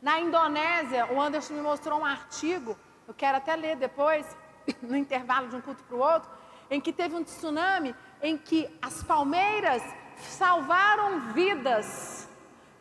Na 0.00 0.20
Indonésia, 0.20 1.12
o 1.12 1.20
Anderson 1.20 1.54
me 1.54 1.60
mostrou 1.60 2.00
um 2.00 2.04
artigo, 2.04 2.78
eu 3.06 3.14
quero 3.14 3.36
até 3.36 3.54
ler 3.56 3.76
depois, 3.76 4.36
no 4.82 4.96
intervalo 4.96 5.48
de 5.48 5.56
um 5.56 5.60
culto 5.60 5.82
para 5.84 5.96
o 5.96 6.00
outro, 6.00 6.30
em 6.70 6.80
que 6.80 6.92
teve 6.92 7.14
um 7.14 7.24
tsunami 7.24 7.94
em 8.22 8.36
que 8.36 8.68
as 8.82 9.02
palmeiras 9.02 9.82
salvaram 10.16 11.32
vidas 11.32 12.28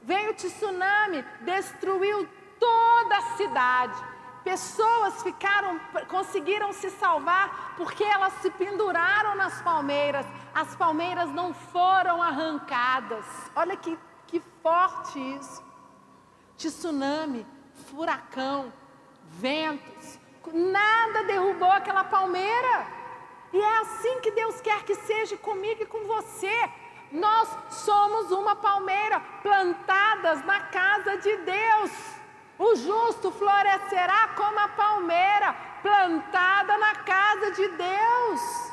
Veio 0.08 0.32
o 0.32 0.34
tsunami, 0.34 1.22
destruiu 1.42 2.26
toda 2.58 3.18
a 3.18 3.22
cidade. 3.36 4.02
Pessoas 4.48 5.22
ficaram, 5.24 5.78
conseguiram 6.08 6.72
se 6.72 6.90
salvar 6.90 7.74
porque 7.76 8.02
elas 8.02 8.32
se 8.42 8.50
penduraram 8.50 9.36
nas 9.36 9.62
palmeiras. 9.62 10.26
As 10.56 10.74
palmeiras 10.74 11.30
não 11.32 11.54
foram 11.54 12.24
arrancadas. 12.24 13.26
Olha 13.54 13.76
que, 13.76 14.00
que 14.26 14.42
forte 14.64 15.20
isso. 15.36 15.62
Tsunami, 16.56 17.46
furacão, 17.90 18.72
ventos, 19.32 20.18
nada 20.54 21.26
derrubou 21.26 21.70
aquela 21.70 22.06
palmeira. 22.06 22.88
E 23.52 23.60
é 23.60 23.78
assim 23.80 24.22
que 24.22 24.32
Deus 24.32 24.62
quer 24.62 24.82
que 24.86 24.96
seja 24.96 25.36
comigo 25.36 25.84
e 25.84 25.86
com 25.86 26.08
você. 26.08 26.72
Nós 27.12 27.50
somos 27.70 28.32
uma 28.32 28.56
palmeira 28.56 29.20
plantadas 29.44 30.42
na 30.46 30.62
casa 30.62 31.18
de 31.18 31.36
Deus. 31.36 31.92
O 32.60 32.76
justo 32.76 33.32
florescerá 33.32 34.30
como 34.36 34.60
a 34.60 34.68
palmeira 34.70 35.56
plantada 35.82 36.78
na 36.78 36.96
casa 36.96 37.52
de 37.52 37.68
Deus. 37.70 38.72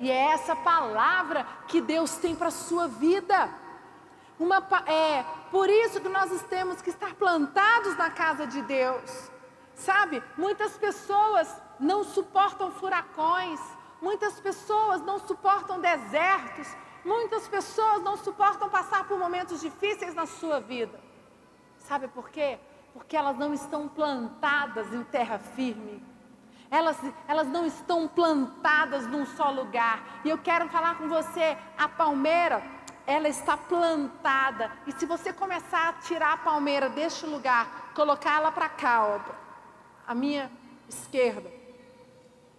E 0.00 0.10
é 0.10 0.32
essa 0.32 0.56
palavra 0.56 1.46
que 1.66 1.80
Deus 1.80 2.16
tem 2.16 2.34
para 2.34 2.48
a 2.48 2.52
sua 2.52 2.88
vida. 2.88 3.50
Uma, 4.38 4.58
é 4.86 5.24
por 5.50 5.68
isso 5.68 6.00
que 6.00 6.08
nós 6.08 6.30
temos 6.44 6.80
que 6.80 6.90
estar 6.90 7.14
plantados 7.14 7.96
na 7.96 8.10
casa 8.10 8.46
de 8.46 8.62
Deus. 8.62 9.30
Sabe, 9.74 10.22
muitas 10.36 10.76
pessoas 10.78 11.54
não 11.78 12.02
suportam 12.02 12.70
furacões, 12.70 13.60
muitas 14.00 14.40
pessoas 14.40 15.00
não 15.02 15.18
suportam 15.18 15.80
desertos, 15.80 16.68
Muitas 17.04 17.46
pessoas 17.48 18.02
não 18.02 18.16
suportam 18.16 18.68
passar 18.68 19.06
por 19.08 19.18
momentos 19.18 19.60
difíceis 19.60 20.14
na 20.14 20.26
sua 20.26 20.60
vida. 20.60 21.00
Sabe 21.88 22.06
por 22.08 22.28
quê? 22.30 22.58
Porque 22.92 23.16
elas 23.16 23.36
não 23.36 23.54
estão 23.54 23.88
plantadas 23.88 24.92
em 24.92 25.02
terra 25.04 25.38
firme. 25.38 26.04
Elas, 26.70 26.98
elas 27.26 27.48
não 27.48 27.64
estão 27.64 28.06
plantadas 28.06 29.06
num 29.06 29.24
só 29.24 29.50
lugar. 29.50 30.20
E 30.24 30.28
eu 30.28 30.36
quero 30.38 30.68
falar 30.68 30.98
com 30.98 31.08
você: 31.08 31.56
a 31.78 31.88
palmeira, 31.88 32.62
ela 33.06 33.28
está 33.28 33.56
plantada. 33.56 34.70
E 34.86 34.92
se 34.92 35.06
você 35.06 35.32
começar 35.32 35.88
a 35.88 35.92
tirar 35.94 36.34
a 36.34 36.36
palmeira 36.36 36.90
deste 36.90 37.24
lugar, 37.24 37.92
colocar 37.94 38.36
ela 38.36 38.52
para 38.52 38.68
cá, 38.68 39.06
ó, 39.06 39.20
a 40.06 40.14
minha 40.14 40.50
esquerda, 40.86 41.50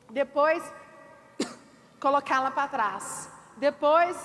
depois 0.09 0.63
colocá-la 2.01 2.49
para 2.49 2.67
trás 2.67 3.39
depois 3.59 4.17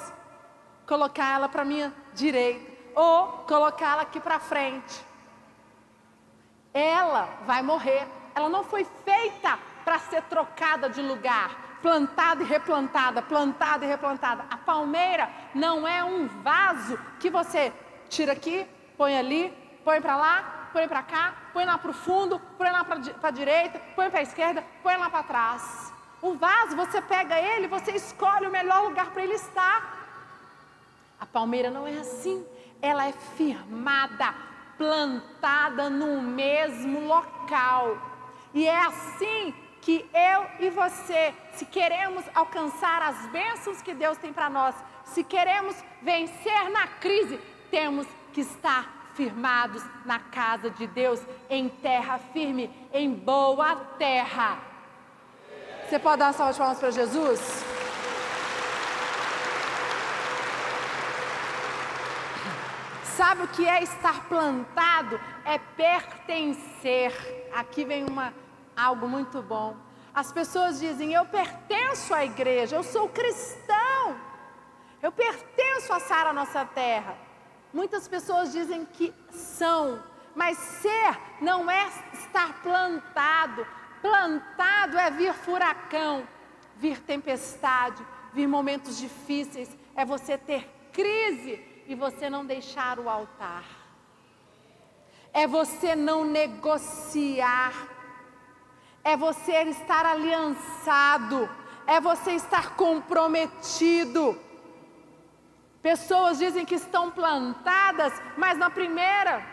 colocar 0.87 1.35
ela 1.35 1.49
para 1.49 1.65
minha 1.65 1.93
direita 2.15 2.74
ou 2.95 3.45
colocá-la 3.47 4.03
aqui 4.03 4.21
para 4.21 4.39
frente. 4.39 5.05
Ela 6.73 7.29
vai 7.47 7.63
morrer. 7.63 8.07
Ela 8.35 8.49
não 8.49 8.65
foi 8.65 8.85
feita 9.05 9.59
para 9.85 9.99
ser 9.99 10.23
trocada 10.23 10.89
de 10.89 11.01
lugar, 11.01 11.79
plantada 11.83 12.43
e 12.43 12.47
replantada, 12.47 13.23
plantada 13.23 13.85
e 13.85 13.89
replantada. 13.89 14.45
A 14.51 14.57
palmeira 14.57 15.31
não 15.55 15.87
é 15.87 16.03
um 16.03 16.27
vaso 16.27 16.99
que 17.21 17.31
você 17.31 17.73
tira 18.09 18.33
aqui, 18.33 18.67
põe 18.97 19.17
ali, 19.17 19.51
põe 19.85 20.01
para 20.01 20.17
lá, 20.17 20.69
põe 20.73 20.89
para 20.89 21.03
cá, 21.03 21.35
põe 21.53 21.65
lá 21.65 21.79
para 21.79 21.91
o 21.91 21.95
fundo, 21.95 22.41
põe 22.59 22.71
lá 22.71 22.83
para 22.85 22.99
a 23.23 23.31
direita, 23.31 23.81
põe 23.95 24.11
para 24.11 24.21
a 24.21 24.23
esquerda, 24.23 24.65
põe 24.83 24.97
lá 24.97 25.09
para 25.09 25.23
trás. 25.23 25.93
O 26.21 26.35
vaso, 26.35 26.75
você 26.75 27.03
pega 27.03 27.39
ele, 27.39 27.69
você 27.69 27.93
escolhe 27.93 28.47
o 28.47 28.51
melhor 28.51 28.83
lugar 28.83 29.11
para 29.11 29.23
ele 29.23 29.35
estar. 29.35 30.07
A 31.21 31.27
palmeira 31.27 31.71
não 31.71 31.87
é 31.87 31.99
assim. 31.99 32.45
Ela 32.85 33.09
é 33.09 33.13
firmada, 33.13 34.35
plantada 34.77 35.89
no 35.89 36.21
mesmo 36.21 37.07
local. 37.07 37.97
E 38.53 38.67
é 38.67 38.79
assim 38.79 39.55
que 39.81 40.05
eu 40.13 40.47
e 40.61 40.69
você, 40.69 41.35
se 41.55 41.65
queremos 41.65 42.25
alcançar 42.35 43.01
as 43.01 43.27
bênçãos 43.29 43.81
que 43.81 43.95
Deus 43.95 44.19
tem 44.19 44.35
para 44.35 44.51
nós, 44.51 44.75
se 45.05 45.25
queremos 45.25 45.77
vencer 46.03 46.71
na 46.71 46.87
crise, 46.87 47.41
temos 47.71 48.07
que 48.35 48.43
estar 48.43 49.13
firmados 49.15 49.83
na 50.05 50.19
casa 50.19 50.69
de 50.69 50.87
Deus, 50.87 51.21
em 51.49 51.69
terra 51.69 52.19
firme, 52.35 52.71
em 52.93 53.15
boa 53.15 53.77
terra. 53.99 54.59
Você 55.89 55.99
pode 55.99 56.19
dar 56.19 56.27
uma 56.27 56.33
salva 56.33 56.53
de 56.53 56.59
palmas 56.59 56.79
para 56.79 56.91
Jesus? 56.91 57.65
Sabe 63.17 63.45
o 63.45 63.49
que 63.49 63.65
é 63.65 63.81
estar 63.81 64.29
plantado? 64.29 65.21
É 65.45 65.57
pertencer. 65.57 67.13
Aqui 67.55 67.85
vem 67.85 68.05
uma, 68.05 68.35
algo 68.77 69.07
muito 69.09 69.41
bom. 69.41 69.77
As 70.13 70.33
pessoas 70.33 70.81
dizem: 70.81 71.13
Eu 71.13 71.25
pertenço 71.25 72.13
à 72.13 72.25
igreja, 72.25 72.75
eu 72.75 72.83
sou 72.83 73.09
cristão, 73.09 74.17
eu 75.01 75.13
pertenço 75.13 75.93
a 75.93 76.01
Sara, 76.01 76.33
nossa 76.33 76.65
terra. 76.65 77.17
Muitas 77.73 78.09
pessoas 78.09 78.51
dizem 78.51 78.85
que 78.85 79.15
são, 79.31 80.03
mas 80.35 80.59
ser 80.59 81.17
não 81.41 81.71
é 81.71 81.87
estar 82.15 82.63
plantado. 82.65 83.65
Plantado 84.03 84.99
é 84.99 85.09
vir 85.13 85.33
furacão, 85.35 86.27
vir 86.77 87.01
tempestade, 87.01 88.05
vir 88.33 88.49
momentos 88.49 88.99
difíceis, 88.99 89.71
é 89.95 90.05
você 90.05 90.37
ter 90.37 90.69
crise 90.93 91.74
e 91.87 91.95
você 91.95 92.31
não 92.31 92.45
deixar 92.45 92.99
o 92.99 93.09
altar. 93.09 93.65
É 95.33 95.47
você 95.47 95.95
não 95.95 96.25
negociar. 96.25 97.73
É 99.03 99.17
você 99.17 99.53
estar 99.65 100.07
aliançado. 100.07 101.49
É 101.87 102.01
você 102.01 102.33
estar 102.33 102.77
comprometido. 102.77 104.39
Pessoas 105.83 106.39
dizem 106.39 106.65
que 106.65 106.77
estão 106.77 107.11
plantadas, 107.11 108.13
mas 108.39 108.57
na 108.57 108.71
primeira 108.71 109.45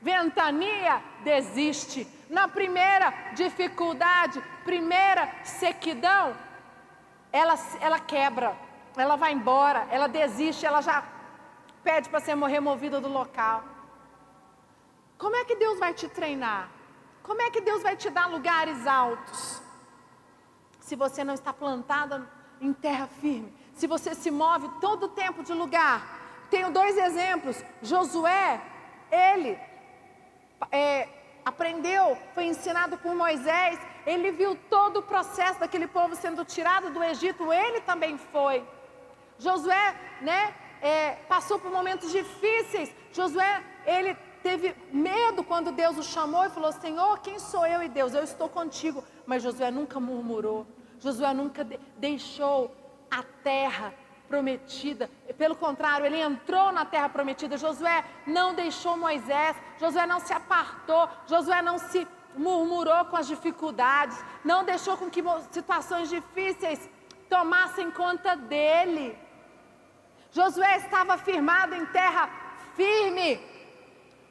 ventania 0.00 1.02
desiste. 1.22 2.06
Na 2.30 2.48
primeira 2.48 3.12
dificuldade, 3.34 4.42
primeira 4.64 5.30
sequidão, 5.42 6.34
ela, 7.30 7.54
ela 7.80 7.98
quebra, 7.98 8.56
ela 8.96 9.16
vai 9.16 9.32
embora, 9.32 9.86
ela 9.90 10.08
desiste, 10.08 10.64
ela 10.64 10.80
já 10.80 11.04
pede 11.84 12.08
para 12.08 12.20
ser 12.20 12.36
removida 12.36 13.00
do 13.00 13.08
local. 13.08 13.62
Como 15.18 15.36
é 15.36 15.44
que 15.44 15.54
Deus 15.56 15.78
vai 15.78 15.92
te 15.94 16.08
treinar? 16.08 16.68
Como 17.22 17.40
é 17.40 17.50
que 17.50 17.60
Deus 17.60 17.82
vai 17.82 17.96
te 17.96 18.10
dar 18.10 18.26
lugares 18.26 18.86
altos? 18.86 19.62
Se 20.80 20.96
você 20.96 21.22
não 21.22 21.34
está 21.34 21.52
plantada 21.52 22.28
em 22.60 22.72
terra 22.72 23.06
firme, 23.06 23.52
se 23.74 23.86
você 23.86 24.14
se 24.14 24.30
move 24.30 24.68
todo 24.80 25.04
o 25.04 25.08
tempo 25.08 25.42
de 25.42 25.52
lugar. 25.52 26.02
Tenho 26.50 26.70
dois 26.70 26.96
exemplos. 26.96 27.62
Josué, 27.82 28.60
ele 29.10 29.58
é, 30.70 31.08
aprendeu, 31.44 32.16
foi 32.34 32.44
ensinado 32.44 32.96
por 32.98 33.14
Moisés, 33.14 33.78
ele 34.06 34.30
viu 34.30 34.54
todo 34.68 34.98
o 34.98 35.02
processo 35.02 35.60
daquele 35.60 35.86
povo 35.86 36.14
sendo 36.14 36.44
tirado 36.44 36.90
do 36.90 37.02
Egito, 37.02 37.52
ele 37.52 37.80
também 37.80 38.16
foi. 38.18 38.64
Josué, 39.38 39.94
né, 40.20 40.54
é, 40.84 41.12
passou 41.26 41.58
por 41.58 41.70
momentos 41.70 42.12
difíceis. 42.12 42.94
Josué, 43.10 43.64
ele 43.86 44.14
teve 44.42 44.76
medo 44.92 45.42
quando 45.42 45.72
Deus 45.72 45.96
o 45.96 46.02
chamou 46.02 46.44
e 46.44 46.50
falou: 46.50 46.70
Senhor, 46.72 47.18
quem 47.20 47.38
sou 47.38 47.66
eu 47.66 47.82
e 47.82 47.88
Deus? 47.88 48.12
Eu 48.12 48.22
estou 48.22 48.50
contigo. 48.50 49.02
Mas 49.24 49.42
Josué 49.42 49.70
nunca 49.70 49.98
murmurou. 49.98 50.66
Josué 51.00 51.32
nunca 51.32 51.64
de 51.64 51.80
deixou 51.96 52.70
a 53.10 53.22
terra 53.42 53.94
prometida. 54.28 55.08
Pelo 55.38 55.56
contrário, 55.56 56.04
ele 56.04 56.20
entrou 56.20 56.70
na 56.70 56.84
terra 56.84 57.08
prometida. 57.08 57.56
Josué 57.56 58.04
não 58.26 58.54
deixou 58.54 58.94
Moisés. 58.94 59.56
Josué 59.80 60.06
não 60.06 60.20
se 60.20 60.34
apartou. 60.34 61.08
Josué 61.26 61.62
não 61.62 61.78
se 61.78 62.06
murmurou 62.36 63.06
com 63.06 63.16
as 63.16 63.26
dificuldades. 63.26 64.22
Não 64.44 64.64
deixou 64.64 64.98
com 64.98 65.08
que 65.08 65.22
situações 65.50 66.10
difíceis 66.10 66.90
tomassem 67.30 67.90
conta 67.90 68.36
dele. 68.36 69.23
Josué 70.34 70.78
estava 70.78 71.16
firmado 71.16 71.76
em 71.76 71.86
terra 71.86 72.28
firme. 72.74 73.40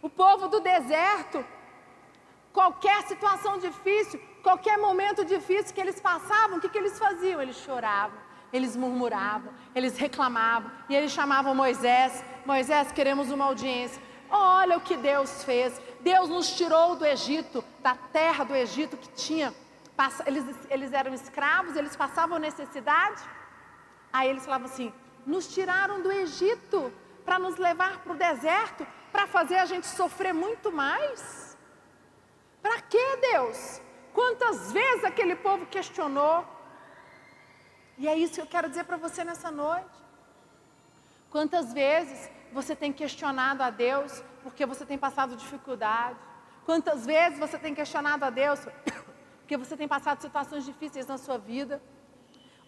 O 0.01 0.09
povo 0.09 0.49
do 0.49 0.59
deserto, 0.59 1.45
qualquer 2.51 3.03
situação 3.03 3.57
difícil, 3.57 4.19
qualquer 4.47 4.77
momento 4.77 5.23
difícil 5.23 5.73
que 5.73 5.79
eles 5.79 6.01
passavam, 6.01 6.57
o 6.57 6.61
que, 6.61 6.67
que 6.67 6.77
eles 6.77 6.99
faziam? 6.99 7.41
Eles 7.41 7.55
choravam, 7.55 8.19
eles 8.51 8.75
murmuravam, 8.75 9.53
eles 9.73 9.97
reclamavam, 9.97 10.69
e 10.89 10.95
eles 10.95 11.13
chamavam 11.13 11.55
Moisés: 11.55 12.21
Moisés, 12.45 12.91
queremos 12.91 13.31
uma 13.31 13.45
audiência. 13.45 14.01
Olha 14.29 14.77
o 14.77 14.81
que 14.81 14.97
Deus 14.97 15.41
fez. 15.45 15.81
Deus 16.01 16.27
nos 16.27 16.53
tirou 16.57 16.97
do 16.97 17.05
Egito, 17.05 17.63
da 17.79 17.95
terra 17.95 18.43
do 18.43 18.53
Egito 18.53 18.97
que 18.97 19.07
tinha. 19.13 19.53
Eles, 20.25 20.43
eles 20.69 20.91
eram 20.91 21.13
escravos, 21.13 21.77
eles 21.77 21.95
passavam 21.95 22.37
necessidade. 22.39 23.21
Aí 24.11 24.29
eles 24.29 24.43
falavam 24.43 24.67
assim: 24.67 24.91
nos 25.25 25.47
tiraram 25.47 26.01
do 26.01 26.11
Egito 26.11 26.93
para 27.23 27.39
nos 27.39 27.57
levar 27.57 27.99
para 27.99 28.13
o 28.13 28.15
deserto, 28.17 28.85
para 29.11 29.27
fazer 29.27 29.55
a 29.55 29.65
gente 29.65 29.87
sofrer 29.87 30.33
muito 30.33 30.71
mais. 30.71 31.57
Para 32.61 32.81
que 32.81 33.17
Deus? 33.17 33.81
Quantas 34.13 34.71
vezes 34.71 35.03
aquele 35.03 35.35
povo 35.35 35.65
questionou? 35.65 36.45
E 37.97 38.07
é 38.07 38.17
isso 38.17 38.35
que 38.35 38.41
eu 38.41 38.47
quero 38.47 38.69
dizer 38.69 38.83
para 38.85 38.97
você 38.97 39.23
nessa 39.23 39.51
noite. 39.51 40.03
Quantas 41.29 41.73
vezes 41.73 42.29
você 42.51 42.75
tem 42.75 42.93
questionado 42.93 43.63
a 43.63 43.69
Deus 43.69 44.23
porque 44.43 44.65
você 44.65 44.85
tem 44.85 44.97
passado 44.97 45.35
dificuldade? 45.35 46.19
Quantas 46.65 47.05
vezes 47.05 47.39
você 47.39 47.57
tem 47.57 47.73
questionado 47.73 48.23
a 48.23 48.29
Deus 48.29 48.59
porque 49.41 49.57
você 49.57 49.75
tem 49.75 49.87
passado 49.87 50.21
situações 50.21 50.63
difíceis 50.65 51.07
na 51.07 51.17
sua 51.17 51.37
vida? 51.37 51.81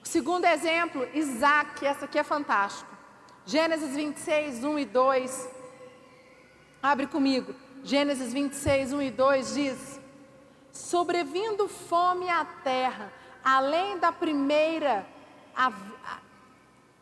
O 0.06 0.08
segundo 0.08 0.46
exemplo, 0.46 1.08
Isaac, 1.16 1.84
essa 1.84 2.06
aqui 2.06 2.20
é 2.20 2.24
fantástico. 2.24 2.90
Gênesis 3.44 3.96
26, 3.96 4.64
1 4.64 4.80
e 4.80 4.86
2. 4.86 5.50
Abre 6.82 7.08
comigo. 7.08 7.56
Gênesis 7.84 8.32
26, 8.32 8.94
1 8.94 9.02
e 9.02 9.12
2 9.12 9.54
diz: 9.56 10.00
Sobrevindo 10.72 11.68
fome 11.68 12.30
à 12.30 12.46
terra, 12.46 13.12
além 13.44 13.98
da 13.98 14.12
primeira, 14.12 15.08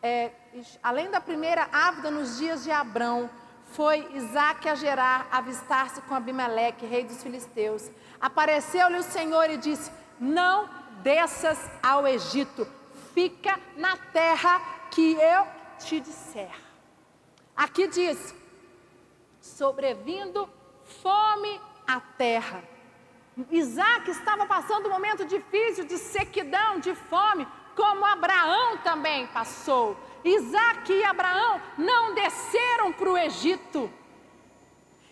é, 0.02 0.32
além 0.82 1.12
da 1.12 1.20
primeira 1.20 1.68
ávida 1.74 2.10
nos 2.10 2.38
dias 2.38 2.64
de 2.64 2.72
Abrão, 2.72 3.30
foi 3.74 4.08
Isaac 4.14 4.70
a 4.70 4.76
Gerar 4.76 5.28
avistar-se 5.30 6.02
com 6.04 6.16
Abimeleque, 6.16 6.86
rei 6.86 7.04
dos 7.04 7.22
filisteus. 7.22 7.92
Apareceu-lhe 8.20 8.98
o 8.98 9.04
Senhor 9.04 9.50
e 9.50 9.58
disse: 9.58 9.92
Não 10.18 10.70
desças 11.04 11.60
ao 11.82 12.08
Egito, 12.08 12.66
fica 13.14 13.60
na 13.78 13.96
terra 13.98 14.60
que 14.92 15.14
eu 15.14 15.48
te 15.80 16.00
disser. 16.00 16.52
Aqui 17.56 17.88
diz: 17.88 18.36
sobrevindo 19.42 20.50
fome 21.02 21.62
à 21.88 22.00
terra. 22.00 22.64
Isaac 23.50 24.12
estava 24.12 24.46
passando 24.46 24.88
um 24.88 24.92
momento 24.92 25.26
difícil 25.26 25.86
de 25.86 25.98
sequidão, 25.98 26.80
de 26.80 26.94
fome, 26.94 27.48
como 27.76 28.06
Abraão 28.06 28.78
também 28.78 29.26
passou. 29.28 29.98
Isaac 30.24 30.92
e 30.92 31.04
Abraão 31.04 31.60
não 31.78 32.14
desceram 32.14 32.94
para 32.94 33.10
o 33.10 33.18
Egito. 33.18 33.92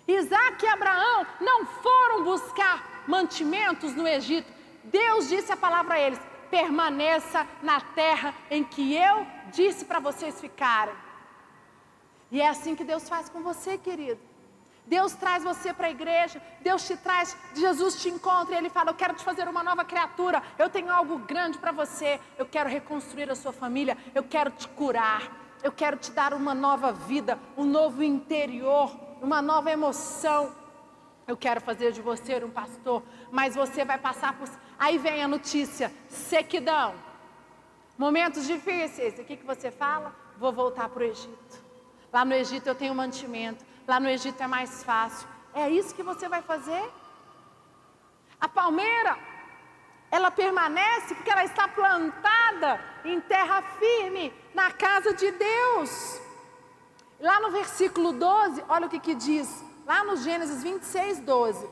Isaac 0.07 0.63
e 0.63 0.67
Abraão 0.67 1.25
não 1.39 1.65
foram 1.65 2.23
buscar 2.23 3.03
mantimentos 3.07 3.95
no 3.95 4.07
Egito. 4.07 4.51
Deus 4.83 5.27
disse 5.27 5.51
a 5.51 5.57
palavra 5.57 5.95
a 5.95 5.99
eles: 5.99 6.19
permaneça 6.51 7.47
na 7.63 7.79
terra 7.79 8.35
em 8.51 8.63
que 8.63 8.93
eu 8.95 9.25
disse 9.51 9.85
para 9.85 9.99
vocês 9.99 10.39
ficarem. 10.39 10.93
E 12.29 12.41
é 12.41 12.47
assim 12.47 12.75
que 12.75 12.83
Deus 12.83 13.07
faz 13.09 13.29
com 13.29 13.41
você, 13.41 13.77
querido. 13.77 14.19
Deus 14.85 15.13
traz 15.13 15.43
você 15.43 15.73
para 15.73 15.87
a 15.87 15.91
igreja, 15.91 16.41
Deus 16.59 16.85
te 16.85 16.97
traz, 16.97 17.37
Jesus 17.55 18.01
te 18.01 18.09
encontra 18.09 18.55
e 18.55 18.57
Ele 18.57 18.69
fala: 18.69 18.89
Eu 18.89 18.95
quero 18.95 19.13
te 19.13 19.23
fazer 19.23 19.47
uma 19.47 19.63
nova 19.63 19.85
criatura, 19.85 20.41
eu 20.57 20.69
tenho 20.69 20.91
algo 20.91 21.19
grande 21.19 21.57
para 21.57 21.71
você, 21.71 22.19
eu 22.37 22.45
quero 22.45 22.69
reconstruir 22.69 23.29
a 23.29 23.35
sua 23.35 23.53
família, 23.53 23.97
eu 24.13 24.23
quero 24.23 24.51
te 24.51 24.67
curar, 24.67 25.21
eu 25.63 25.71
quero 25.71 25.97
te 25.97 26.11
dar 26.11 26.33
uma 26.33 26.53
nova 26.53 26.91
vida, 26.91 27.39
um 27.55 27.63
novo 27.63 28.03
interior, 28.03 28.91
uma 29.21 29.41
nova 29.41 29.71
emoção. 29.71 30.59
Eu 31.27 31.37
quero 31.37 31.61
fazer 31.61 31.91
de 31.91 32.01
você 32.01 32.43
um 32.43 32.49
pastor, 32.49 33.03
mas 33.31 33.55
você 33.55 33.85
vai 33.85 33.97
passar 33.97 34.37
por. 34.37 34.49
Aí 34.81 34.97
vem 34.97 35.23
a 35.23 35.27
notícia: 35.27 35.93
sequidão, 36.09 36.95
momentos 37.95 38.47
difíceis. 38.47 39.15
E 39.19 39.21
o 39.21 39.25
que, 39.25 39.37
que 39.37 39.45
você 39.45 39.69
fala? 39.69 40.11
Vou 40.39 40.51
voltar 40.51 40.89
para 40.89 41.03
o 41.03 41.05
Egito. 41.05 41.55
Lá 42.11 42.25
no 42.25 42.33
Egito 42.33 42.65
eu 42.67 42.73
tenho 42.73 42.95
mantimento, 42.95 43.63
lá 43.87 43.99
no 43.99 44.09
Egito 44.09 44.41
é 44.41 44.47
mais 44.47 44.83
fácil. 44.83 45.27
É 45.53 45.69
isso 45.69 45.93
que 45.93 46.01
você 46.01 46.27
vai 46.27 46.41
fazer? 46.41 46.83
A 48.39 48.49
palmeira, 48.49 49.19
ela 50.09 50.31
permanece 50.31 51.13
porque 51.13 51.29
ela 51.29 51.43
está 51.43 51.67
plantada 51.67 52.83
em 53.05 53.21
terra 53.21 53.61
firme, 53.61 54.33
na 54.51 54.71
casa 54.71 55.13
de 55.13 55.29
Deus. 55.29 56.19
Lá 57.19 57.39
no 57.39 57.51
versículo 57.51 58.13
12, 58.13 58.65
olha 58.67 58.87
o 58.87 58.89
que, 58.89 58.99
que 58.99 59.13
diz, 59.13 59.63
lá 59.85 60.03
no 60.03 60.17
Gênesis 60.17 60.63
26, 60.63 61.19
12. 61.19 61.69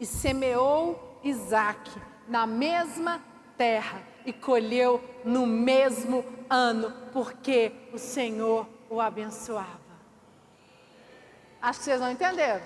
E 0.00 0.04
semeou 0.04 1.07
Isaac 1.22 1.90
na 2.26 2.46
mesma 2.46 3.22
terra 3.56 4.02
e 4.24 4.32
colheu 4.32 5.02
no 5.24 5.46
mesmo 5.46 6.24
ano, 6.48 6.92
porque 7.12 7.72
o 7.92 7.98
Senhor 7.98 8.66
o 8.88 9.00
abençoava. 9.00 9.88
Acho 11.60 11.80
que 11.80 11.84
vocês 11.86 12.00
não 12.00 12.10
entenderam. 12.10 12.62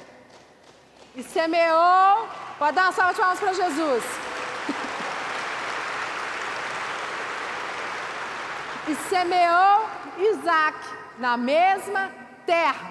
E 1.17 1.23
semeou. 1.23 2.29
Pode 2.59 2.77
dar 2.77 2.85
uma 2.85 2.93
salva 2.93 3.15
de 3.15 3.21
palmas 3.21 3.41
para 3.41 3.55
Jesus. 3.55 4.05
e 8.89 8.95
semeou 9.09 9.89
Isaac 10.19 10.79
na 11.19 11.37
mesma 11.37 12.11
terra 12.45 12.91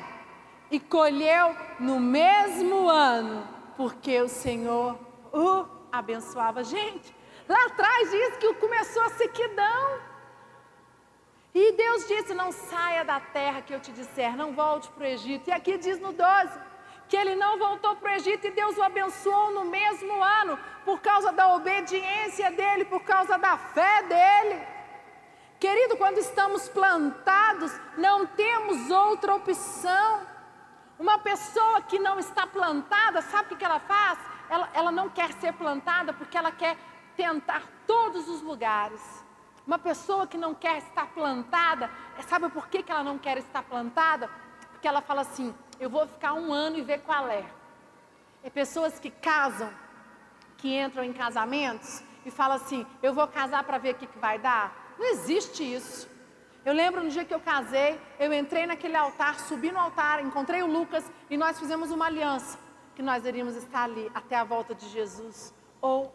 e 0.69 0.79
colheu 0.79 1.53
no 1.79 1.99
mesmo 1.99 2.87
ano, 2.89 3.45
porque 3.75 4.21
o 4.21 4.29
Senhor 4.29 4.97
o 5.31 5.65
abençoava. 5.91 6.63
Gente, 6.63 7.15
lá 7.47 7.65
atrás 7.65 8.11
diz 8.11 8.37
que 8.37 8.53
começou 8.55 9.03
a 9.03 9.09
sequidão. 9.09 9.99
E 11.53 11.73
Deus 11.73 12.07
disse: 12.07 12.33
Não 12.33 12.51
saia 12.51 13.03
da 13.03 13.19
terra 13.19 13.61
que 13.61 13.73
eu 13.73 13.79
te 13.79 13.91
disser, 13.91 14.35
não 14.35 14.53
volte 14.53 14.89
para 14.91 15.03
o 15.03 15.07
Egito. 15.07 15.49
E 15.49 15.53
aqui 15.53 15.77
diz 15.77 15.99
no 15.99 16.13
12: 16.13 16.71
que 17.11 17.17
ele 17.17 17.35
não 17.35 17.59
voltou 17.59 17.93
para 17.97 18.13
o 18.13 18.15
Egito 18.15 18.47
e 18.47 18.51
Deus 18.51 18.77
o 18.77 18.81
abençoou 18.81 19.51
no 19.51 19.65
mesmo 19.65 20.23
ano, 20.23 20.57
por 20.85 21.01
causa 21.01 21.29
da 21.33 21.53
obediência 21.55 22.49
dele, 22.51 22.85
por 22.85 23.03
causa 23.03 23.37
da 23.37 23.57
fé 23.57 24.01
dele. 24.03 24.65
Querido, 25.59 25.97
quando 25.97 26.19
estamos 26.19 26.69
plantados, 26.69 27.77
não 27.97 28.25
temos 28.25 28.89
outra 28.89 29.35
opção. 29.35 30.25
Uma 30.97 31.19
pessoa 31.19 31.81
que 31.81 31.99
não 31.99 32.17
está 32.17 32.47
plantada, 32.47 33.21
sabe 33.23 33.53
o 33.53 33.57
que 33.57 33.65
ela 33.65 33.81
faz? 33.81 34.17
Ela, 34.51 34.69
ela 34.73 34.91
não 34.91 35.09
quer 35.09 35.31
ser 35.35 35.53
plantada 35.53 36.11
porque 36.11 36.37
ela 36.37 36.51
quer 36.51 36.75
tentar 37.15 37.63
todos 37.87 38.27
os 38.27 38.41
lugares. 38.41 39.01
Uma 39.65 39.79
pessoa 39.79 40.27
que 40.27 40.37
não 40.37 40.53
quer 40.53 40.79
estar 40.79 41.07
plantada, 41.07 41.89
sabe 42.27 42.49
por 42.49 42.67
que, 42.67 42.83
que 42.83 42.91
ela 42.91 43.01
não 43.01 43.17
quer 43.17 43.37
estar 43.37 43.63
plantada? 43.63 44.29
Porque 44.73 44.85
ela 44.85 45.01
fala 45.01 45.21
assim: 45.21 45.55
eu 45.79 45.89
vou 45.89 46.05
ficar 46.05 46.33
um 46.33 46.51
ano 46.51 46.77
e 46.77 46.81
ver 46.81 46.99
qual 46.99 47.29
é. 47.29 47.45
É 48.43 48.49
pessoas 48.49 48.99
que 48.99 49.09
casam, 49.09 49.71
que 50.57 50.77
entram 50.77 51.05
em 51.05 51.13
casamentos 51.13 52.03
e 52.25 52.29
falam 52.29 52.57
assim: 52.57 52.85
eu 53.01 53.13
vou 53.13 53.25
casar 53.29 53.63
para 53.63 53.77
ver 53.77 53.95
o 53.95 53.97
que, 53.99 54.05
que 54.05 54.19
vai 54.19 54.37
dar. 54.37 54.93
Não 54.99 55.05
existe 55.13 55.63
isso. 55.63 56.09
Eu 56.65 56.73
lembro 56.73 57.01
no 57.01 57.09
dia 57.09 57.23
que 57.23 57.33
eu 57.33 57.39
casei, 57.39 57.97
eu 58.19 58.33
entrei 58.33 58.67
naquele 58.67 58.97
altar, 58.97 59.39
subi 59.39 59.71
no 59.71 59.79
altar, 59.79 60.21
encontrei 60.21 60.61
o 60.61 60.67
Lucas 60.67 61.09
e 61.29 61.37
nós 61.37 61.57
fizemos 61.57 61.89
uma 61.89 62.07
aliança 62.07 62.59
que 62.95 63.01
nós 63.01 63.25
iríamos 63.25 63.55
estar 63.55 63.83
ali 63.83 64.11
até 64.13 64.35
a 64.35 64.43
volta 64.43 64.75
de 64.75 64.87
Jesus 64.89 65.53
ou 65.79 66.13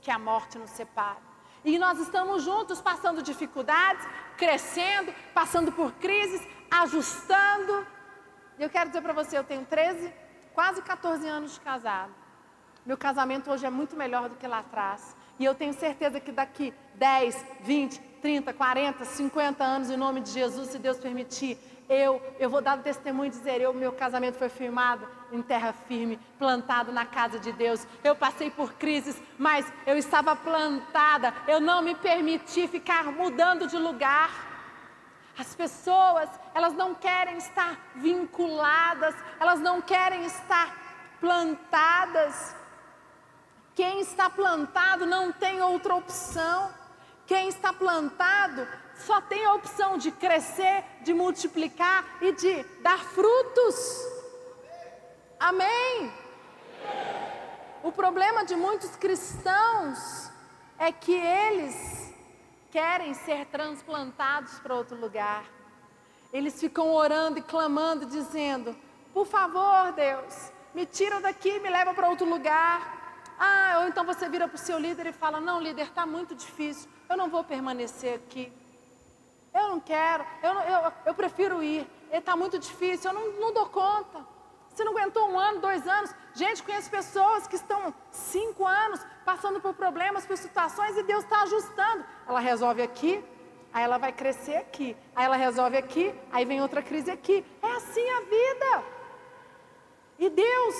que 0.00 0.10
a 0.10 0.18
morte 0.18 0.58
nos 0.58 0.70
separe. 0.70 1.18
E 1.64 1.78
nós 1.78 1.98
estamos 1.98 2.42
juntos, 2.42 2.80
passando 2.80 3.22
dificuldades, 3.22 4.06
crescendo, 4.36 5.12
passando 5.34 5.70
por 5.70 5.92
crises, 5.92 6.46
ajustando. 6.70 7.86
E 8.58 8.62
eu 8.62 8.70
quero 8.70 8.88
dizer 8.88 9.02
para 9.02 9.12
você, 9.12 9.36
eu 9.36 9.44
tenho 9.44 9.64
13, 9.66 10.12
quase 10.54 10.80
14 10.80 11.26
anos 11.26 11.54
de 11.54 11.60
casado. 11.60 12.14
Meu 12.84 12.96
casamento 12.96 13.50
hoje 13.50 13.66
é 13.66 13.70
muito 13.70 13.94
melhor 13.94 14.28
do 14.28 14.36
que 14.36 14.46
lá 14.46 14.60
atrás. 14.60 15.14
E 15.38 15.44
eu 15.44 15.54
tenho 15.54 15.74
certeza 15.74 16.18
que 16.18 16.32
daqui 16.32 16.72
10, 16.94 17.46
20, 17.60 18.00
30, 18.22 18.54
40, 18.54 19.04
50 19.04 19.64
anos, 19.64 19.90
em 19.90 19.96
nome 19.96 20.20
de 20.20 20.30
Jesus, 20.30 20.70
se 20.70 20.78
Deus 20.78 20.98
permitir, 20.98 21.58
eu, 21.90 22.22
eu 22.38 22.48
vou 22.48 22.62
dar 22.62 22.78
o 22.78 22.82
testemunho 22.82 23.26
e 23.26 23.30
dizer: 23.30 23.60
eu, 23.60 23.74
meu 23.74 23.92
casamento 23.92 24.38
foi 24.38 24.48
firmado 24.48 25.06
em 25.32 25.42
terra 25.42 25.72
firme, 25.72 26.20
plantado 26.38 26.92
na 26.92 27.04
casa 27.04 27.40
de 27.40 27.50
Deus. 27.50 27.84
Eu 28.04 28.14
passei 28.14 28.48
por 28.48 28.72
crises, 28.74 29.20
mas 29.36 29.66
eu 29.84 29.98
estava 29.98 30.36
plantada. 30.36 31.34
Eu 31.48 31.60
não 31.60 31.82
me 31.82 31.96
permiti 31.96 32.68
ficar 32.68 33.06
mudando 33.06 33.66
de 33.66 33.76
lugar. 33.76 34.30
As 35.36 35.52
pessoas, 35.56 36.28
elas 36.54 36.74
não 36.74 36.94
querem 36.94 37.36
estar 37.38 37.76
vinculadas, 37.96 39.14
elas 39.40 39.58
não 39.58 39.82
querem 39.82 40.24
estar 40.26 40.76
plantadas. 41.18 42.54
Quem 43.74 44.00
está 44.00 44.30
plantado 44.30 45.06
não 45.06 45.32
tem 45.32 45.60
outra 45.60 45.94
opção. 45.96 46.79
Quem 47.30 47.46
está 47.46 47.72
plantado 47.72 48.66
só 49.06 49.20
tem 49.20 49.44
a 49.44 49.54
opção 49.54 49.96
de 49.96 50.10
crescer, 50.10 50.82
de 51.02 51.14
multiplicar 51.14 52.04
e 52.20 52.32
de 52.32 52.64
dar 52.82 52.98
frutos. 52.98 53.76
Amém? 55.38 56.12
O 57.84 57.92
problema 57.92 58.44
de 58.44 58.56
muitos 58.56 58.96
cristãos 58.96 60.28
é 60.76 60.90
que 60.90 61.12
eles 61.12 62.12
querem 62.68 63.14
ser 63.14 63.46
transplantados 63.46 64.58
para 64.58 64.74
outro 64.74 64.96
lugar. 64.96 65.44
Eles 66.32 66.58
ficam 66.58 66.92
orando 66.92 67.38
e 67.38 67.42
clamando, 67.42 68.06
dizendo: 68.06 68.76
Por 69.14 69.24
favor, 69.24 69.92
Deus, 69.92 70.50
me 70.74 70.84
tira 70.84 71.20
daqui, 71.20 71.60
me 71.60 71.70
leva 71.70 71.94
para 71.94 72.08
outro 72.08 72.28
lugar. 72.28 73.22
Ah, 73.38 73.78
ou 73.82 73.86
então 73.86 74.04
você 74.04 74.28
vira 74.28 74.48
para 74.48 74.56
o 74.56 74.58
seu 74.58 74.80
líder 74.80 75.06
e 75.06 75.12
fala: 75.12 75.38
Não, 75.40 75.60
líder, 75.60 75.86
está 75.86 76.04
muito 76.04 76.34
difícil, 76.34 76.90
eu 77.10 77.16
não 77.16 77.28
vou 77.28 77.42
permanecer 77.42 78.14
aqui. 78.14 78.52
Eu 79.52 79.68
não 79.70 79.80
quero, 79.80 80.24
eu, 80.44 80.52
eu, 80.52 80.92
eu 81.06 81.14
prefiro 81.14 81.60
ir, 81.60 81.84
está 82.12 82.36
muito 82.36 82.56
difícil, 82.56 83.10
eu 83.10 83.14
não, 83.14 83.32
não 83.40 83.52
dou 83.52 83.66
conta. 83.66 84.24
Você 84.72 84.84
não 84.84 84.92
aguentou 84.92 85.28
um 85.28 85.36
ano, 85.36 85.60
dois 85.60 85.86
anos? 85.88 86.14
Gente, 86.32 86.62
conheço 86.62 86.88
pessoas 86.88 87.48
que 87.48 87.56
estão 87.56 87.92
cinco 88.12 88.64
anos 88.64 89.04
passando 89.24 89.60
por 89.60 89.74
problemas, 89.74 90.24
por 90.24 90.36
situações 90.36 90.96
e 90.96 91.02
Deus 91.02 91.24
está 91.24 91.42
ajustando. 91.42 92.04
Ela 92.28 92.38
resolve 92.38 92.80
aqui, 92.80 93.24
aí 93.72 93.82
ela 93.82 93.98
vai 93.98 94.12
crescer 94.12 94.54
aqui, 94.58 94.96
aí 95.14 95.24
ela 95.24 95.34
resolve 95.34 95.76
aqui, 95.76 96.14
aí 96.30 96.44
vem 96.44 96.62
outra 96.62 96.80
crise 96.80 97.10
aqui. 97.10 97.44
É 97.60 97.72
assim 97.72 98.08
a 98.08 98.20
vida. 98.20 98.84
E 100.16 100.30
Deus, 100.30 100.76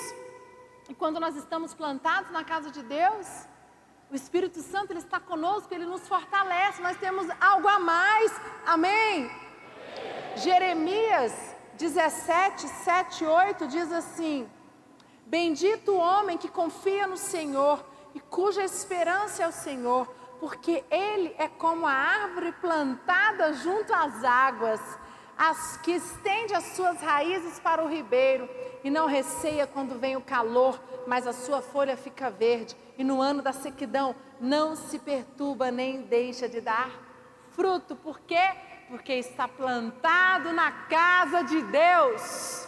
e 0.88 0.95
quando 0.95 1.19
nós 1.19 1.35
estamos 1.35 1.75
plantados 1.75 2.31
na 2.31 2.45
casa 2.45 2.71
de 2.71 2.85
Deus, 2.85 3.49
o 4.11 4.14
Espírito 4.14 4.61
Santo 4.61 4.92
ele 4.92 4.99
está 4.99 5.20
conosco, 5.20 5.73
ele 5.73 5.87
nos 5.87 6.07
fortalece. 6.09 6.83
Nós 6.83 6.96
temos 6.96 7.29
algo 7.40 7.68
a 7.68 7.79
mais. 7.79 8.33
Amém. 8.66 9.31
Jeremias 10.37 11.33
17, 11.79 12.66
7, 12.66 13.25
8 13.25 13.68
diz 13.68 13.92
assim: 13.92 14.49
Bendito 15.27 15.92
o 15.92 15.99
homem 15.99 16.37
que 16.37 16.49
confia 16.49 17.07
no 17.07 17.16
Senhor 17.16 17.85
e 18.12 18.18
cuja 18.18 18.64
esperança 18.64 19.44
é 19.44 19.49
o 19.49 19.53
Senhor, 19.53 20.12
porque 20.40 20.85
ele 20.90 21.33
é 21.38 21.46
como 21.46 21.87
a 21.87 21.92
árvore 21.92 22.51
plantada 22.61 23.53
junto 23.53 23.94
às 23.94 24.25
águas, 24.25 24.81
as 25.38 25.77
que 25.77 25.92
estende 25.92 26.53
as 26.53 26.64
suas 26.75 27.01
raízes 27.01 27.61
para 27.61 27.85
o 27.85 27.88
ribeiro 27.88 28.49
e 28.83 28.90
não 28.90 29.07
receia 29.07 29.68
quando 29.68 29.99
vem 29.99 30.16
o 30.16 30.20
calor, 30.20 30.81
mas 31.07 31.29
a 31.29 31.33
sua 31.33 31.62
folha 31.62 31.96
fica 31.96 32.29
verde 32.29 32.77
e 33.01 33.05
no 33.05 33.21
ano 33.21 33.43
da 33.43 33.53
sequidão 33.53 34.15
não 34.41 34.77
se 34.77 34.99
perturba 34.99 35.71
nem 35.71 36.03
deixa 36.03 36.49
de 36.49 36.61
dar 36.61 36.91
fruto. 37.51 37.97
Por 37.97 38.21
quê? 38.21 38.71
porque 38.91 39.13
está 39.13 39.47
plantado 39.47 40.53
na 40.53 40.73
casa 40.73 41.45
de 41.45 41.63
Deus. 41.63 42.67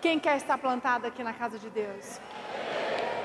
Quem 0.00 0.18
quer 0.18 0.38
estar 0.38 0.56
plantado 0.56 1.06
aqui 1.06 1.22
na 1.22 1.34
casa 1.34 1.58
de 1.58 1.68
Deus? 1.68 2.18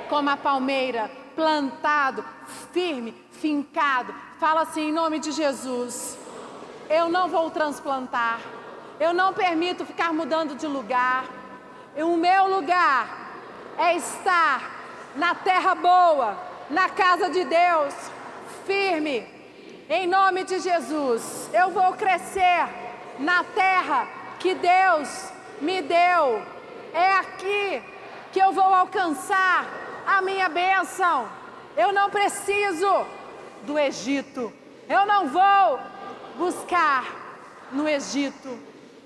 Como 0.10 0.30
a 0.30 0.36
palmeira, 0.36 1.10
plantado, 1.34 2.26
firme, 2.74 3.14
fincado. 3.32 4.14
Fala 4.38 4.64
assim 4.64 4.90
em 4.90 4.92
nome 4.92 5.18
de 5.20 5.32
Jesus. 5.32 6.18
Eu 6.90 7.08
não 7.08 7.30
vou 7.30 7.50
transplantar. 7.50 8.42
Eu 9.00 9.14
não 9.14 9.34
permito 9.34 9.86
ficar 9.86 10.12
mudando 10.12 10.56
de 10.56 10.68
lugar. 10.68 11.24
O 11.96 12.18
meu 12.18 12.54
lugar 12.54 13.32
é 13.78 13.96
estar 13.96 14.81
na 15.16 15.36
terra 15.36 15.76
boa, 15.76 16.38
na 16.70 16.90
casa 16.90 17.30
de 17.30 17.44
Deus, 17.44 17.94
firme, 18.66 19.28
em 19.90 20.08
nome 20.08 20.44
de 20.44 20.60
Jesus, 20.60 21.50
eu 21.54 21.70
vou 21.72 21.94
crescer 21.94 22.68
na 23.20 23.44
terra 23.44 24.08
que 24.40 24.56
Deus 24.56 25.32
me 25.60 25.82
deu. 25.82 26.42
É 26.94 27.14
aqui 27.16 27.84
que 28.32 28.40
eu 28.40 28.54
vou 28.54 28.74
alcançar 28.74 29.66
a 30.08 30.22
minha 30.22 30.48
bênção. 30.48 31.28
Eu 31.76 31.92
não 31.92 32.10
preciso 32.10 33.06
do 33.64 33.78
Egito. 33.78 34.52
Eu 34.88 35.06
não 35.06 35.28
vou 35.28 35.80
buscar 36.38 37.04
no 37.72 37.88
Egito. 37.88 38.58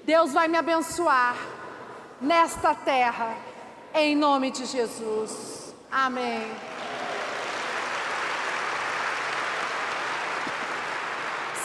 Deus 0.04 0.34
vai 0.34 0.48
me 0.48 0.58
abençoar 0.58 1.36
nesta 2.22 2.76
terra, 2.76 3.36
em 3.94 4.16
nome 4.16 4.52
de 4.52 4.66
Jesus. 4.66 5.65
Amém. 5.98 6.54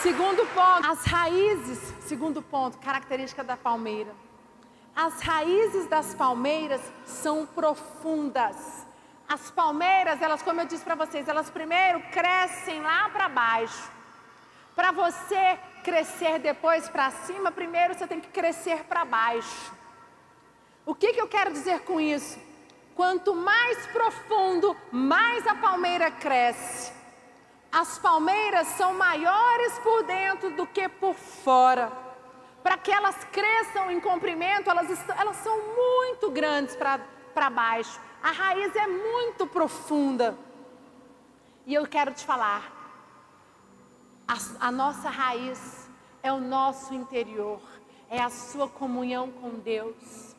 Segundo 0.01 0.47
ponto, 0.55 0.89
as 0.89 1.05
raízes, 1.05 1.93
segundo 2.03 2.41
ponto, 2.41 2.79
característica 2.79 3.43
da 3.43 3.57
palmeira. 3.57 4.15
As 4.95 5.21
raízes 5.21 5.89
das 5.89 6.15
palmeiras 6.15 6.81
são 7.05 7.45
profundas. 7.45 8.87
As 9.29 9.51
palmeiras, 9.51 10.23
elas, 10.23 10.43
como 10.43 10.61
eu 10.61 10.67
disse 10.67 10.85
para 10.85 10.95
vocês, 10.95 11.27
elas 11.27 11.51
primeiro 11.51 12.01
crescem 12.13 12.81
lá 12.81 13.09
para 13.09 13.29
baixo. 13.29 13.91
Para 14.77 14.93
você 14.93 15.59
crescer 15.83 16.39
depois 16.39 16.89
para 16.89 17.11
cima, 17.11 17.51
primeiro 17.51 17.95
você 17.95 18.07
tem 18.07 18.21
que 18.21 18.29
crescer 18.29 18.85
para 18.85 19.05
baixo. 19.05 19.73
O 20.87 20.95
que, 20.95 21.15
que 21.15 21.21
eu 21.21 21.27
quero 21.27 21.51
dizer 21.51 21.81
com 21.81 22.01
isso? 22.01 22.50
Quanto 22.95 23.35
mais 23.35 23.87
profundo, 23.89 24.77
mais 24.93 25.47
a 25.47 25.55
palmeira 25.55 26.11
cresce 26.11 27.01
as 27.73 27.99
palmeiras 27.99 28.67
são 28.69 28.95
maiores 28.95 29.79
por 29.79 30.03
dentro 30.03 30.51
do 30.51 30.67
que 30.67 30.89
por 30.89 31.15
fora. 31.15 32.11
para 32.63 32.77
que 32.77 32.91
elas 32.93 33.17
cresçam 33.33 33.91
em 33.91 33.99
comprimento, 33.99 34.69
elas, 34.69 35.09
elas 35.19 35.37
são 35.37 35.57
muito 35.75 36.31
grandes 36.31 36.77
para 36.77 37.49
baixo. 37.49 37.99
A 38.23 38.31
raiz 38.33 38.77
é 38.77 38.87
muito 38.87 39.47
profunda. 39.47 40.37
E 41.65 41.73
eu 41.73 41.87
quero 41.87 42.13
te 42.13 42.23
falar, 42.27 42.71
a, 44.29 44.67
a 44.67 44.71
nossa 44.71 45.09
raiz 45.09 45.89
é 46.23 46.31
o 46.31 46.39
nosso 46.39 46.93
interior, 46.93 47.63
é 48.11 48.21
a 48.21 48.29
sua 48.29 48.69
comunhão 48.69 49.31
com 49.31 49.51
Deus, 49.59 50.30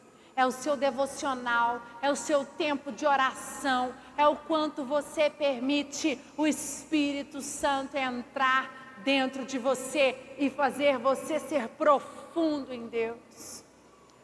é 0.42 0.46
o 0.46 0.52
seu 0.52 0.76
devocional, 0.76 1.80
é 2.02 2.10
o 2.10 2.16
seu 2.16 2.44
tempo 2.44 2.92
de 2.92 3.06
oração, 3.06 3.94
é 4.18 4.28
o 4.28 4.36
quanto 4.36 4.84
você 4.84 5.30
permite 5.30 6.20
o 6.36 6.48
Espírito 6.48 7.42
Santo 7.42 7.96
entrar 7.96 8.98
dentro 9.04 9.46
de 9.46 9.60
você 9.60 10.18
e 10.40 10.50
fazer 10.50 10.98
você 10.98 11.40
ser 11.40 11.68
profundo 11.70 12.74
em 12.74 12.88
Deus. 12.88 13.64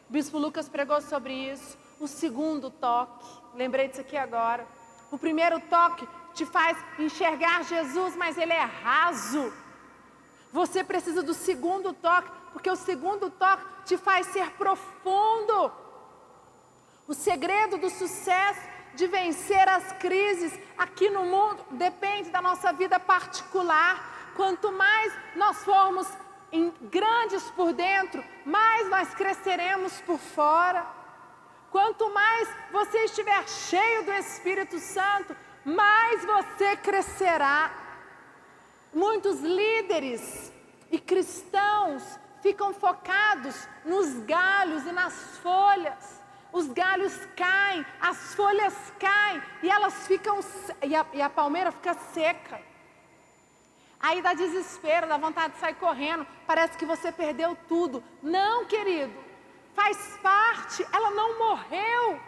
O 0.10 0.13
Bispo 0.13 0.39
Lucas 0.39 0.67
pregou 0.67 0.99
sobre 1.01 1.34
isso. 1.34 1.77
O 1.99 2.08
segundo 2.08 2.71
toque, 2.71 3.27
lembrei 3.53 3.88
disso 3.88 4.01
aqui 4.01 4.17
agora. 4.17 4.67
O 5.12 5.19
primeiro 5.19 5.60
toque 5.69 6.08
te 6.34 6.47
faz 6.47 6.77
enxergar 6.97 7.63
Jesus, 7.63 8.15
mas 8.15 8.39
ele 8.39 8.53
é 8.53 8.63
raso. 8.63 9.53
Você 10.51 10.84
precisa 10.84 11.21
do 11.21 11.36
segundo 11.36 11.93
toque, 11.93 12.32
porque 12.53 12.71
o 12.71 12.75
segundo 12.75 13.30
toque 13.30 13.63
te 13.86 13.97
faz 13.97 14.25
ser 14.27 14.51
profundo. 14.53 15.86
O 17.08 17.13
segredo 17.13 17.78
do 17.78 17.89
sucesso 17.89 18.60
de 18.93 19.08
vencer 19.08 19.67
as 19.70 19.93
crises 19.93 20.52
aqui 20.78 21.10
no 21.10 21.24
mundo 21.24 21.63
depende 21.72 22.30
da 22.30 22.41
nossa 22.41 22.74
vida 22.74 23.00
particular. 23.00 24.34
Quanto 24.36 24.72
mais 24.74 25.13
nós 25.36 25.63
formos 25.63 26.08
grandes 26.82 27.43
por 27.52 27.72
dentro, 27.72 28.24
mais 28.46 28.89
nós 28.89 29.13
cresceremos 29.13 30.02
por 30.02 30.17
fora. 30.17 30.86
Quanto 31.72 32.13
mais 32.13 32.50
você 32.72 33.06
estiver 33.06 33.48
cheio 33.48 34.04
do 34.04 34.12
Espírito 34.13 34.78
Santo, 34.80 35.36
mais 35.63 36.26
você 36.26 36.76
crescerá. 36.78 37.72
Muitos 38.93 39.39
líderes 39.41 40.52
e 40.91 41.00
cristãos 41.00 42.04
ficam 42.41 42.74
focados 42.74 43.67
nos 43.86 44.20
galhos 44.26 44.86
e 44.86 44.91
nas 44.91 45.38
folhas. 45.38 46.16
Os 46.52 46.68
galhos 46.70 47.14
caem, 47.36 47.86
as 48.00 48.34
folhas 48.36 48.74
caem 49.00 49.42
e 49.62 49.70
elas 49.70 50.08
ficam 50.08 50.40
e 50.82 50.96
a, 50.96 51.06
e 51.14 51.22
a 51.22 51.30
palmeira 51.30 51.72
fica 51.72 51.94
seca. 52.14 52.62
Aí 54.00 54.22
dá 54.22 54.34
desespero, 54.34 55.08
dá 55.08 55.18
vontade 55.18 55.54
de 55.54 55.60
sair 55.60 55.76
correndo, 55.76 56.26
parece 56.46 56.78
que 56.78 56.86
você 56.86 57.12
perdeu 57.12 57.58
tudo. 57.68 58.04
Não, 58.22 58.66
querido, 58.66 59.14
faz 59.76 59.98
parte, 60.22 60.86
ela 60.94 61.12
não 61.12 61.40
morreu. 61.40 62.20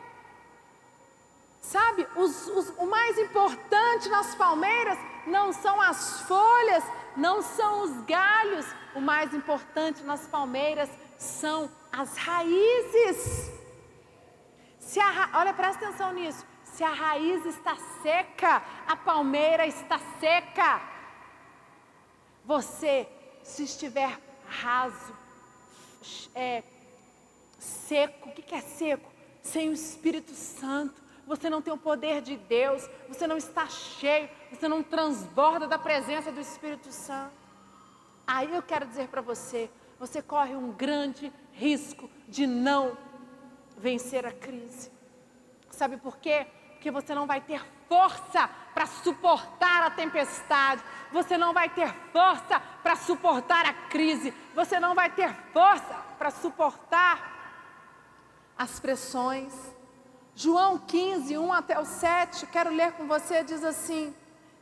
Sabe, 1.62 2.08
os, 2.16 2.48
os, 2.48 2.70
o 2.78 2.88
mais 2.88 3.18
importante 3.20 4.10
nas 4.10 4.34
palmeiras 4.34 4.98
não 5.28 5.54
são 5.54 5.80
as 5.80 6.22
folhas, 6.22 6.84
não 7.16 7.44
são 7.44 7.84
os 7.84 8.02
galhos, 8.06 8.66
o 8.96 9.02
mais 9.02 9.34
importante 9.34 10.02
nas 10.04 10.26
palmeiras 10.26 10.90
são 11.18 11.70
as 11.92 12.18
raízes. 12.18 13.59
Se 14.89 14.99
a, 14.99 15.30
olha, 15.36 15.54
presta 15.54 15.86
atenção 15.86 16.12
nisso. 16.13 16.43
Se 16.63 16.84
a 16.84 16.91
raiz 16.91 17.45
está 17.45 17.78
seca, 18.02 18.63
a 18.88 18.95
palmeira 18.95 19.67
está 19.67 19.99
seca. 20.19 20.82
Você, 22.43 23.08
se 23.43 23.65
estiver 23.65 24.19
raso, 24.47 25.13
é, 26.34 26.63
seco, 27.60 28.30
o 28.30 28.32
que 28.32 28.56
é 28.56 28.62
seco? 28.62 29.12
Sem 29.43 29.69
o 29.69 29.73
Espírito 29.73 30.34
Santo, 30.34 30.99
você 31.28 31.52
não 31.52 31.62
tem 31.62 31.71
o 31.71 31.78
poder 31.78 32.19
de 32.23 32.36
Deus, 32.36 32.89
você 33.08 33.28
não 33.28 33.38
está 33.38 33.67
cheio, 33.67 34.28
você 34.52 34.67
não 34.67 34.82
transborda 34.82 35.67
da 35.67 35.78
presença 35.78 36.32
do 36.32 36.41
Espírito 36.41 36.91
Santo. 36.91 37.34
Aí 38.25 38.52
eu 38.52 38.63
quero 38.63 38.88
dizer 38.88 39.08
para 39.10 39.21
você, 39.21 39.69
você 39.99 40.19
corre 40.19 40.56
um 40.56 40.71
grande 40.71 41.32
risco 41.54 42.10
de 42.28 42.47
não 42.47 42.97
vencer 43.80 44.26
a 44.26 44.32
crise. 44.32 44.92
Sabe 45.72 45.98
por 45.98 46.18
quê? 46.18 46.46
Porque 46.74 46.92
você 46.92 47.15
não 47.15 47.26
vai 47.26 47.42
ter 47.42 47.62
força 47.88 48.50
para 48.74 48.86
suportar 48.86 49.84
a 49.84 49.89
tempestade, 49.89 50.82
você 51.12 51.38
não 51.38 51.54
vai 51.54 51.70
ter 51.70 51.92
força 52.13 52.62
para 52.84 52.96
suportar 52.96 53.65
a 53.65 53.74
crise, 53.74 54.34
você 54.54 54.80
não 54.80 54.94
vai 54.94 55.10
ter 55.10 55.34
força 55.52 55.96
para 56.18 56.30
suportar 56.30 57.39
as 58.58 58.80
pressões. 58.80 59.54
João 60.36 60.78
15, 60.78 61.38
1 61.38 61.54
até 61.54 61.80
o 61.80 61.86
7, 61.86 62.46
quero 62.48 62.70
ler 62.70 62.94
com 62.94 63.08
você, 63.08 63.44
diz 63.44 63.63
assim: 63.63 64.13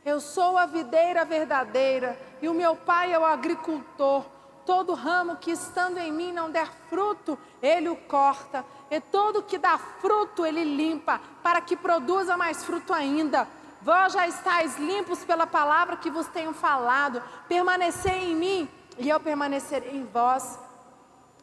Eu 0.04 0.20
sou 0.20 0.56
a 0.56 0.66
videira 0.66 1.24
verdadeira 1.24 2.18
e 2.40 2.48
o 2.48 2.54
meu 2.54 2.74
pai 2.74 3.12
é 3.12 3.18
o 3.18 3.24
agricultor. 3.24 4.24
Todo 4.64 4.92
ramo 4.94 5.36
que 5.36 5.50
estando 5.50 5.98
em 5.98 6.12
mim 6.12 6.32
não 6.32 6.50
der 6.50 6.68
fruto, 6.88 7.38
ele 7.62 7.88
o 7.88 7.96
corta, 7.96 8.64
e 8.90 9.00
todo 9.00 9.42
que 9.42 9.58
dá 9.58 9.76
fruto, 9.76 10.46
ele 10.46 10.64
limpa, 10.64 11.20
para 11.42 11.60
que 11.60 11.76
produza 11.76 12.36
mais 12.36 12.64
fruto 12.64 12.92
ainda. 12.92 13.46
Vós 13.82 14.12
já 14.12 14.26
estáis 14.26 14.78
limpos 14.78 15.24
pela 15.24 15.46
palavra 15.46 15.96
que 15.96 16.10
vos 16.10 16.26
tenho 16.28 16.52
falado. 16.52 17.22
Permanecei 17.46 18.32
em 18.32 18.34
mim, 18.34 18.68
e 18.98 19.08
eu 19.08 19.20
permanecerei 19.20 19.96
em 19.96 20.04
vós. 20.04 20.58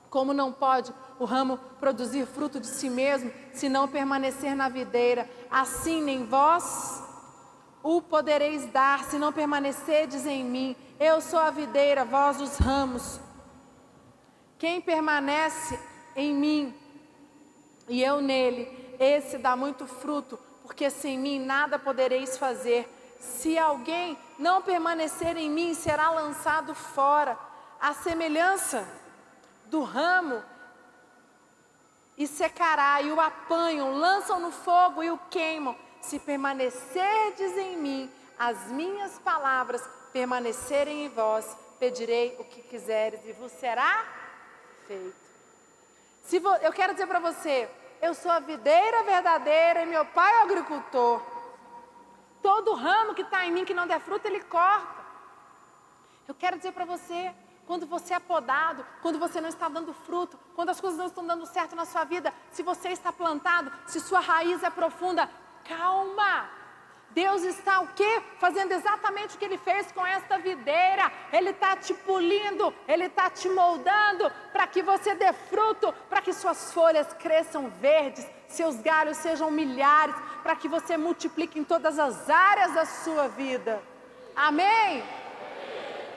Como 0.10 0.34
não 0.34 0.52
pode 0.52 0.94
o 1.20 1.26
ramo 1.26 1.58
produzir 1.80 2.26
fruto 2.26 2.60
de 2.60 2.68
si 2.68 2.90
mesmo, 2.90 3.32
se 3.54 3.70
não 3.70 3.88
permanecer 3.88 4.56
na 4.56 4.70
videira, 4.70 5.30
assim 5.52 6.02
nem 6.02 6.26
vós 6.26 7.04
o 7.84 8.02
podereis 8.02 8.66
dar, 8.72 9.04
se 9.04 9.20
não 9.20 9.32
permanecerdes 9.32 10.26
em 10.26 10.44
mim. 10.44 10.76
Eu 11.00 11.22
sou 11.22 11.38
a 11.38 11.52
videira, 11.52 12.04
vós 12.04 12.42
os 12.42 12.58
ramos. 12.58 13.20
Quem 14.58 14.82
permanece 14.82 15.80
em 16.16 16.34
mim 16.34 16.74
e 17.88 18.04
eu 18.04 18.22
nele, 18.22 18.96
esse 19.00 19.38
dá 19.38 19.56
muito 19.56 19.86
fruto, 19.86 20.40
porque 20.64 20.90
sem 20.90 21.18
mim 21.18 21.40
nada 21.40 21.78
podereis 21.78 22.38
fazer. 22.38 22.88
Se 23.20 23.58
alguém 23.58 24.18
não 24.38 24.62
permanecer 24.62 25.38
em 25.38 25.50
mim, 25.50 25.74
será 25.74 26.10
lançado 26.10 26.74
fora. 26.74 27.38
A 27.80 27.94
semelhança 27.94 28.88
do 29.66 29.84
ramo 29.84 30.42
e 32.18 32.26
secará, 32.26 33.02
e 33.02 33.12
o 33.12 33.20
apanham, 33.20 33.94
lançam 33.94 34.40
no 34.40 34.52
fogo 34.52 35.04
e 35.04 35.12
o 35.12 35.18
queimam. 35.30 35.76
Se 36.02 36.20
permanecerdes 36.20 37.58
em 37.58 37.78
mim, 37.78 38.12
as 38.38 38.68
minhas 38.68 39.20
palavras 39.20 39.82
permanecerem 40.14 41.06
em 41.06 41.10
vós, 41.10 41.46
pedirei 41.80 42.36
o 42.40 42.46
que 42.46 42.62
quiseres 42.62 43.20
e 43.26 43.34
vos 43.34 43.52
será 43.52 44.06
feito. 44.88 45.25
Se 46.26 46.40
vo, 46.40 46.50
eu 46.56 46.74
quero 46.74 46.94
dizer 46.94 47.06
para 47.06 47.20
você, 47.20 47.70
eu 48.02 48.14
sou 48.16 48.32
a 48.32 48.40
videira 48.40 49.04
verdadeira 49.04 49.84
e 49.84 49.86
meu 49.86 50.04
pai 50.06 50.32
é 50.34 50.40
o 50.40 50.44
agricultor. 50.44 51.22
Todo 52.42 52.74
ramo 52.74 53.14
que 53.14 53.22
está 53.22 53.46
em 53.46 53.52
mim 53.52 53.64
que 53.64 53.76
não 53.76 53.86
der 53.86 54.00
fruto, 54.00 54.28
ele 54.28 54.42
corta. 54.42 55.06
Eu 56.28 56.34
quero 56.34 56.58
dizer 56.58 56.72
para 56.72 56.84
você, 56.84 57.32
quando 57.68 57.86
você 57.86 58.16
é 58.16 58.20
podado, 58.20 58.84
quando 59.04 59.20
você 59.20 59.40
não 59.40 59.50
está 59.50 59.70
dando 59.70 59.94
fruto, 59.94 60.38
quando 60.56 60.70
as 60.70 60.82
coisas 60.82 60.98
não 60.98 61.06
estão 61.06 61.26
dando 61.26 61.46
certo 61.46 61.76
na 61.76 61.86
sua 61.86 62.04
vida, 62.04 62.34
se 62.52 62.64
você 62.64 62.90
está 62.90 63.14
plantado, 63.14 63.72
se 63.86 64.00
sua 64.00 64.20
raiz 64.20 64.64
é 64.64 64.70
profunda, 64.72 65.30
calma. 65.64 66.50
Deus 67.16 67.44
está 67.44 67.80
o 67.80 67.88
quê? 67.96 68.22
Fazendo 68.40 68.74
exatamente 68.74 69.36
o 69.36 69.40
que 69.40 69.46
Ele 69.46 69.58
fez 69.58 69.90
com 69.94 70.06
esta 70.06 70.38
videira. 70.38 71.10
Ele 71.32 71.52
está 71.52 71.74
te 71.78 71.94
pulindo, 71.94 72.76
Ele 72.86 73.06
está 73.06 73.30
te 73.30 73.48
moldando 73.48 74.30
para 74.52 74.68
que 74.68 74.84
você 74.84 75.16
dê 75.16 75.32
fruto, 75.32 75.94
para 76.10 76.22
que 76.22 76.34
suas 76.34 76.74
folhas 76.74 77.14
cresçam 77.14 77.70
verdes, 77.70 78.28
seus 78.50 78.76
galhos 78.82 79.16
sejam 79.16 79.50
milhares, 79.50 80.14
para 80.44 80.58
que 80.58 80.68
você 80.68 80.98
multiplique 80.98 81.58
em 81.58 81.64
todas 81.64 81.98
as 81.98 82.30
áreas 82.30 82.74
da 82.74 82.86
sua 82.86 83.30
vida. 83.30 83.82
Amém? 84.36 85.02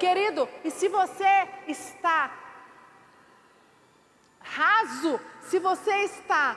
Querido, 0.00 0.48
e 0.64 0.70
se 0.70 0.88
você 0.88 1.48
está 1.68 2.32
raso, 4.40 5.20
se 5.42 5.60
você 5.60 5.94
está 5.98 6.56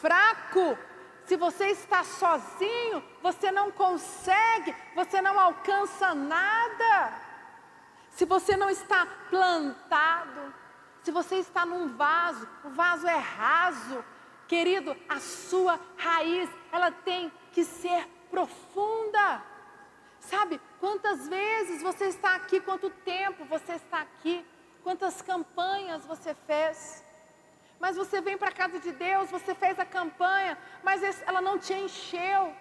fraco, 0.00 0.76
se 1.28 1.36
você 1.36 1.66
está 1.66 2.02
sozinho, 2.02 3.04
você 3.22 3.52
não 3.52 3.70
consegue, 3.70 4.74
você 4.94 5.20
não 5.20 5.38
alcança 5.38 6.14
nada. 6.14 7.12
Se 8.08 8.24
você 8.24 8.56
não 8.56 8.70
está 8.70 9.06
plantado, 9.28 10.54
se 11.02 11.10
você 11.10 11.36
está 11.36 11.66
num 11.66 11.94
vaso, 11.94 12.48
o 12.64 12.70
vaso 12.70 13.06
é 13.06 13.18
raso, 13.18 14.02
querido, 14.46 14.96
a 15.06 15.20
sua 15.20 15.78
raiz, 15.98 16.48
ela 16.72 16.90
tem 16.90 17.30
que 17.52 17.62
ser 17.62 18.08
profunda. 18.30 19.42
Sabe, 20.20 20.58
quantas 20.80 21.28
vezes 21.28 21.82
você 21.82 22.06
está 22.06 22.36
aqui, 22.36 22.58
quanto 22.58 22.88
tempo 22.88 23.44
você 23.44 23.74
está 23.74 24.00
aqui, 24.00 24.46
quantas 24.82 25.20
campanhas 25.20 26.06
você 26.06 26.34
fez. 26.46 27.04
Mas 27.80 27.96
você 27.96 28.20
vem 28.20 28.36
para 28.36 28.48
a 28.48 28.58
casa 28.62 28.78
de 28.80 28.92
Deus, 28.92 29.30
você 29.30 29.54
fez 29.54 29.78
a 29.78 29.84
campanha, 29.84 30.58
mas 30.82 31.02
ela 31.22 31.40
não 31.40 31.58
te 31.58 31.72
encheu. 31.72 32.54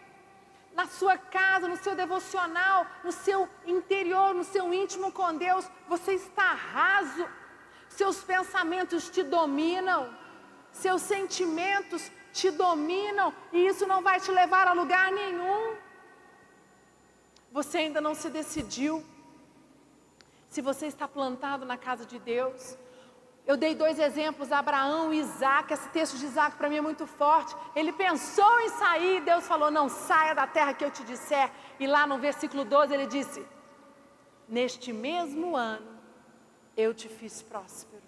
Na 0.74 0.86
sua 0.86 1.18
casa, 1.18 1.68
no 1.68 1.78
seu 1.78 1.96
devocional, 1.96 2.86
no 3.04 3.12
seu 3.12 3.50
interior, 3.66 4.36
no 4.36 4.44
seu 4.44 4.72
íntimo 4.72 5.12
com 5.12 5.36
Deus, 5.36 5.70
você 5.88 6.14
está 6.14 6.54
raso. 6.54 7.28
Seus 7.90 8.24
pensamentos 8.24 9.10
te 9.10 9.24
dominam, 9.24 10.16
seus 10.72 11.02
sentimentos 11.02 12.12
te 12.32 12.52
dominam, 12.52 13.34
e 13.52 13.66
isso 13.66 13.88
não 13.88 14.04
vai 14.04 14.20
te 14.20 14.32
levar 14.32 14.68
a 14.68 14.74
lugar 14.74 15.12
nenhum. 15.12 15.76
Você 17.52 17.80
ainda 17.80 18.00
não 18.00 18.14
se 18.14 18.30
decidiu. 18.30 19.04
Se 20.48 20.62
você 20.62 20.86
está 20.86 21.08
plantado 21.08 21.66
na 21.66 21.78
casa 21.78 22.06
de 22.06 22.20
Deus, 22.20 22.78
eu 23.48 23.56
dei 23.56 23.74
dois 23.74 23.98
exemplos, 23.98 24.52
Abraão 24.52 25.14
e 25.14 25.20
Isaac. 25.20 25.72
Esse 25.72 25.88
texto 25.88 26.18
de 26.18 26.26
Isaac 26.26 26.58
para 26.58 26.70
mim 26.70 26.76
é 26.76 26.82
muito 26.82 27.08
forte. 27.08 27.56
Ele 27.74 27.94
pensou 27.94 28.60
em 28.60 28.70
sair, 28.72 29.22
Deus 29.22 29.48
falou: 29.48 29.72
Não 29.72 29.88
saia 29.88 30.36
da 30.36 30.46
terra 30.46 30.74
que 30.74 30.84
eu 30.84 30.92
te 30.92 31.02
disser. 31.06 31.50
E 31.80 31.88
lá 31.88 32.06
no 32.06 32.18
versículo 32.18 32.66
12 32.66 32.94
ele 32.94 33.08
disse: 33.08 33.48
Neste 34.50 34.92
mesmo 34.92 35.56
ano 35.56 35.98
eu 36.76 36.94
te 36.94 37.08
fiz 37.08 37.42
próspero. 37.42 38.04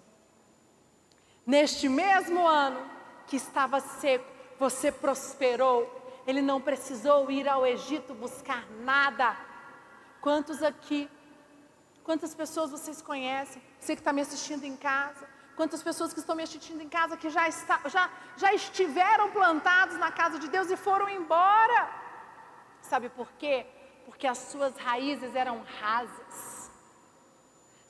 Neste 1.46 1.88
mesmo 1.88 2.46
ano 2.46 2.78
que 3.26 3.36
estava 3.36 3.80
seco, 3.80 4.30
você 4.58 4.92
prosperou. 4.92 5.96
Ele 6.26 6.42
não 6.42 6.60
precisou 6.60 7.30
ir 7.30 7.48
ao 7.48 7.66
Egito 7.66 8.12
buscar 8.12 8.70
nada. 8.82 9.34
Quantos 10.20 10.62
aqui 10.62 11.08
Quantas 12.10 12.34
pessoas 12.34 12.72
vocês 12.72 13.00
conhecem? 13.00 13.62
Você 13.78 13.94
que 13.94 14.00
está 14.00 14.12
me 14.12 14.20
assistindo 14.20 14.64
em 14.64 14.74
casa. 14.76 15.28
Quantas 15.56 15.82
pessoas 15.82 16.12
que 16.12 16.20
estão 16.20 16.36
me 16.36 16.42
assistindo 16.42 16.80
em 16.80 16.88
casa 16.88 17.16
que 17.16 17.28
já, 17.28 17.48
está, 17.48 17.80
já, 17.86 18.10
já 18.36 18.52
estiveram 18.54 19.30
plantados 19.30 19.96
na 19.98 20.10
casa 20.10 20.38
de 20.38 20.48
Deus 20.48 20.70
e 20.70 20.76
foram 20.76 21.08
embora? 21.08 21.88
Sabe 22.80 23.08
por 23.08 23.30
quê? 23.32 23.66
Porque 24.06 24.26
as 24.26 24.38
suas 24.38 24.76
raízes 24.76 25.34
eram 25.34 25.62
rasas. 25.80 26.70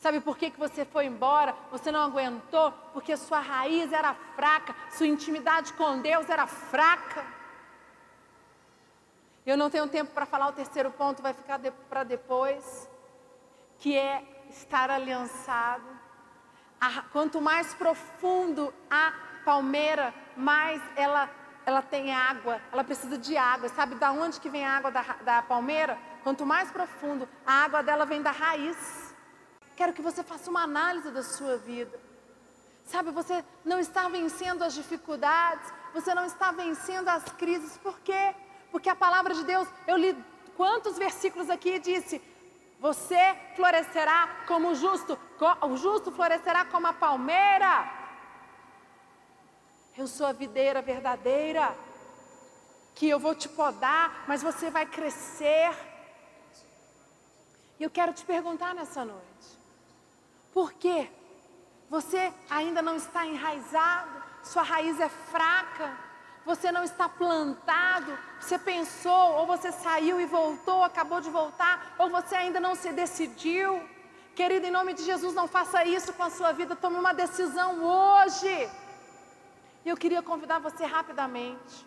Sabe 0.01 0.18
por 0.20 0.38
que, 0.38 0.51
que 0.51 0.59
você 0.59 0.85
foi 0.85 1.05
embora? 1.05 1.55
Você 1.70 1.92
não 1.92 2.01
aguentou? 2.01 2.73
Porque 2.94 3.16
sua 3.18 3.38
raiz 3.38 3.92
era 3.92 4.14
fraca, 4.35 4.75
sua 4.90 5.07
intimidade 5.07 5.75
com 5.75 6.01
Deus 6.01 6.29
era 6.29 6.46
fraca. 6.46 7.25
Eu 9.44 9.59
não 9.59 9.68
tenho 9.68 9.87
tempo 9.88 10.12
para 10.12 10.25
falar 10.25 10.49
o 10.49 10.53
terceiro 10.53 10.90
ponto, 10.90 11.23
vai 11.23 11.35
ficar 11.35 11.59
de, 11.59 11.70
para 11.70 12.03
depois 12.03 12.88
que 13.79 13.96
é 13.96 14.25
estar 14.49 14.90
aliançado. 14.90 16.00
Quanto 17.12 17.40
mais 17.40 17.75
profundo 17.75 18.73
a 18.90 19.12
palmeira, 19.45 20.14
mais 20.37 20.81
ela, 20.97 21.29
ela 21.66 21.83
tem 21.83 22.14
água, 22.14 22.61
ela 22.73 22.85
precisa 22.85 23.19
de 23.19 23.37
água. 23.37 23.69
Sabe 23.69 23.95
da 23.97 24.12
onde 24.12 24.40
que 24.40 24.49
vem 24.49 24.64
a 24.64 24.77
água 24.77 24.90
da, 24.90 25.03
da 25.25 25.43
palmeira? 25.43 25.99
Quanto 26.23 26.45
mais 26.47 26.71
profundo, 26.71 27.29
a 27.47 27.64
água 27.64 27.83
dela 27.83 28.05
vem 28.07 28.23
da 28.23 28.31
raiz. 28.31 29.14
Quero 29.77 29.93
que 29.93 30.03
você 30.03 30.23
faça 30.23 30.51
uma 30.51 30.62
análise 30.62 31.11
da 31.11 31.23
sua 31.23 31.57
vida. 31.57 31.99
Sabe, 32.85 33.11
você 33.11 33.45
não 33.64 33.79
está 33.79 34.09
vencendo 34.09 34.62
as 34.62 34.75
dificuldades, 34.75 35.73
você 35.95 36.14
não 36.14 36.25
está 36.25 36.51
vencendo 36.51 37.09
as 37.09 37.25
crises, 37.33 37.79
por 37.79 38.01
quê? 38.01 38.35
Porque 38.71 38.88
a 38.88 38.97
palavra 38.97 39.35
de 39.35 39.45
Deus, 39.45 39.69
eu 39.87 39.97
li 39.97 40.16
quantos 40.57 40.99
versículos 40.99 41.49
aqui 41.49 41.79
disse: 41.79 42.21
você 42.81 43.37
florescerá 43.55 44.27
como 44.49 44.71
o 44.71 44.75
justo, 44.75 45.19
o 45.62 45.77
justo 45.77 46.11
florescerá 46.11 46.64
como 46.64 46.87
a 46.87 46.95
palmeira. 46.95 47.87
Eu 49.97 50.07
sou 50.07 50.27
a 50.27 50.33
videira 50.33 50.81
verdadeira, 50.81 51.77
que 52.95 53.07
eu 53.07 53.19
vou 53.19 53.35
te 53.35 53.51
podar, 53.51 54.25
mas 54.27 54.43
você 54.43 54.71
vai 54.71 54.87
crescer. 54.87 55.71
E 57.79 57.83
eu 57.83 57.90
quero 57.90 58.14
te 58.14 58.25
perguntar 58.25 58.75
nessa 58.75 59.05
noite: 59.05 59.49
por 60.51 60.73
quê? 60.73 61.11
Você 61.90 62.33
ainda 62.49 62.81
não 62.81 62.97
está 62.97 63.27
enraizado, 63.27 64.23
sua 64.43 64.62
raiz 64.62 64.99
é 64.99 65.09
fraca 65.09 66.10
você 66.44 66.72
não 66.72 66.83
está 66.83 67.09
plantado, 67.09 68.18
você 68.40 68.59
pensou, 68.59 69.33
ou 69.38 69.46
você 69.46 69.70
saiu 69.70 70.20
e 70.20 70.26
voltou, 70.26 70.83
acabou 70.83 71.20
de 71.20 71.31
voltar, 71.31 71.94
ou 71.98 72.09
você 72.11 72.35
ainda 72.35 72.59
não 72.59 72.74
se 72.74 72.92
decidiu. 72.92 73.83
Querido, 74.35 74.66
em 74.66 74.70
nome 74.70 74.94
de 74.94 75.03
Jesus, 75.05 75.35
não 75.35 75.46
faça 75.46 75.85
isso 75.85 76.12
com 76.14 76.22
a 76.22 76.31
sua 76.31 76.53
vida, 76.53 76.74
tome 76.74 76.96
uma 76.96 77.12
decisão 77.12 77.85
hoje. 77.85 78.70
E 79.85 79.88
eu 79.88 79.96
queria 79.96 80.22
convidar 80.22 80.59
você 80.59 80.85
rapidamente. 80.85 81.87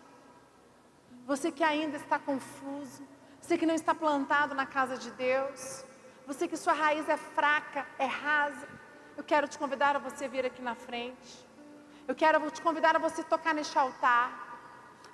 Você 1.26 1.50
que 1.50 1.64
ainda 1.64 1.96
está 1.96 2.18
confuso, 2.18 3.02
você 3.40 3.56
que 3.56 3.66
não 3.66 3.74
está 3.74 3.94
plantado 3.94 4.54
na 4.54 4.66
casa 4.66 4.96
de 4.96 5.10
Deus, 5.12 5.84
você 6.26 6.46
que 6.46 6.56
sua 6.56 6.74
raiz 6.74 7.08
é 7.08 7.16
fraca, 7.16 7.86
é 7.98 8.04
rasa, 8.04 8.68
eu 9.16 9.24
quero 9.24 9.48
te 9.48 9.58
convidar 9.58 9.96
a 9.96 9.98
você 9.98 10.28
vir 10.28 10.44
aqui 10.44 10.60
na 10.60 10.74
frente. 10.74 11.46
Eu 12.06 12.14
quero 12.14 12.50
te 12.50 12.60
convidar 12.60 12.94
a 12.96 12.98
você 12.98 13.22
tocar 13.22 13.54
neste 13.54 13.78
altar 13.78 14.43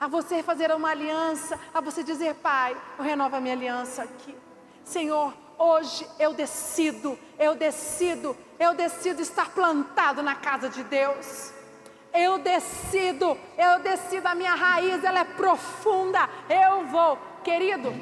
a 0.00 0.08
você 0.08 0.42
fazer 0.42 0.72
uma 0.72 0.88
aliança, 0.88 1.60
a 1.74 1.80
você 1.82 2.02
dizer, 2.02 2.34
Pai, 2.36 2.74
eu 2.98 3.04
renovo 3.04 3.36
a 3.36 3.40
minha 3.40 3.54
aliança 3.54 4.02
aqui. 4.02 4.34
Senhor, 4.82 5.34
hoje 5.58 6.08
eu 6.18 6.32
decido, 6.32 7.18
eu 7.38 7.54
decido, 7.54 8.34
eu 8.58 8.72
decido 8.72 9.20
estar 9.20 9.50
plantado 9.50 10.22
na 10.22 10.34
casa 10.34 10.70
de 10.70 10.82
Deus. 10.84 11.52
Eu 12.14 12.38
decido, 12.38 13.38
eu 13.58 13.78
decido, 13.80 14.26
a 14.26 14.34
minha 14.34 14.54
raiz 14.54 15.04
ela 15.04 15.20
é 15.20 15.24
profunda. 15.24 16.28
Eu 16.48 16.86
vou, 16.86 17.18
querido, 17.44 17.94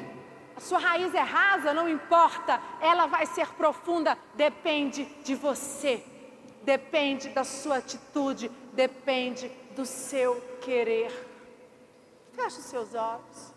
a 0.55 0.61
sua 0.61 0.79
raiz 0.79 1.13
é 1.13 1.19
rasa, 1.19 1.73
não 1.73 1.89
importa, 1.89 2.61
ela 2.79 3.07
vai 3.07 3.25
ser 3.25 3.47
profunda, 3.49 4.17
depende 4.35 5.03
de 5.23 5.35
você, 5.35 6.03
depende 6.63 7.29
da 7.29 7.43
sua 7.43 7.77
atitude, 7.77 8.49
depende 8.73 9.51
do 9.75 9.85
seu 9.85 10.35
querer. 10.61 11.28
Feche 12.39 12.59
os 12.59 12.65
seus 12.67 12.95
olhos. 12.95 13.48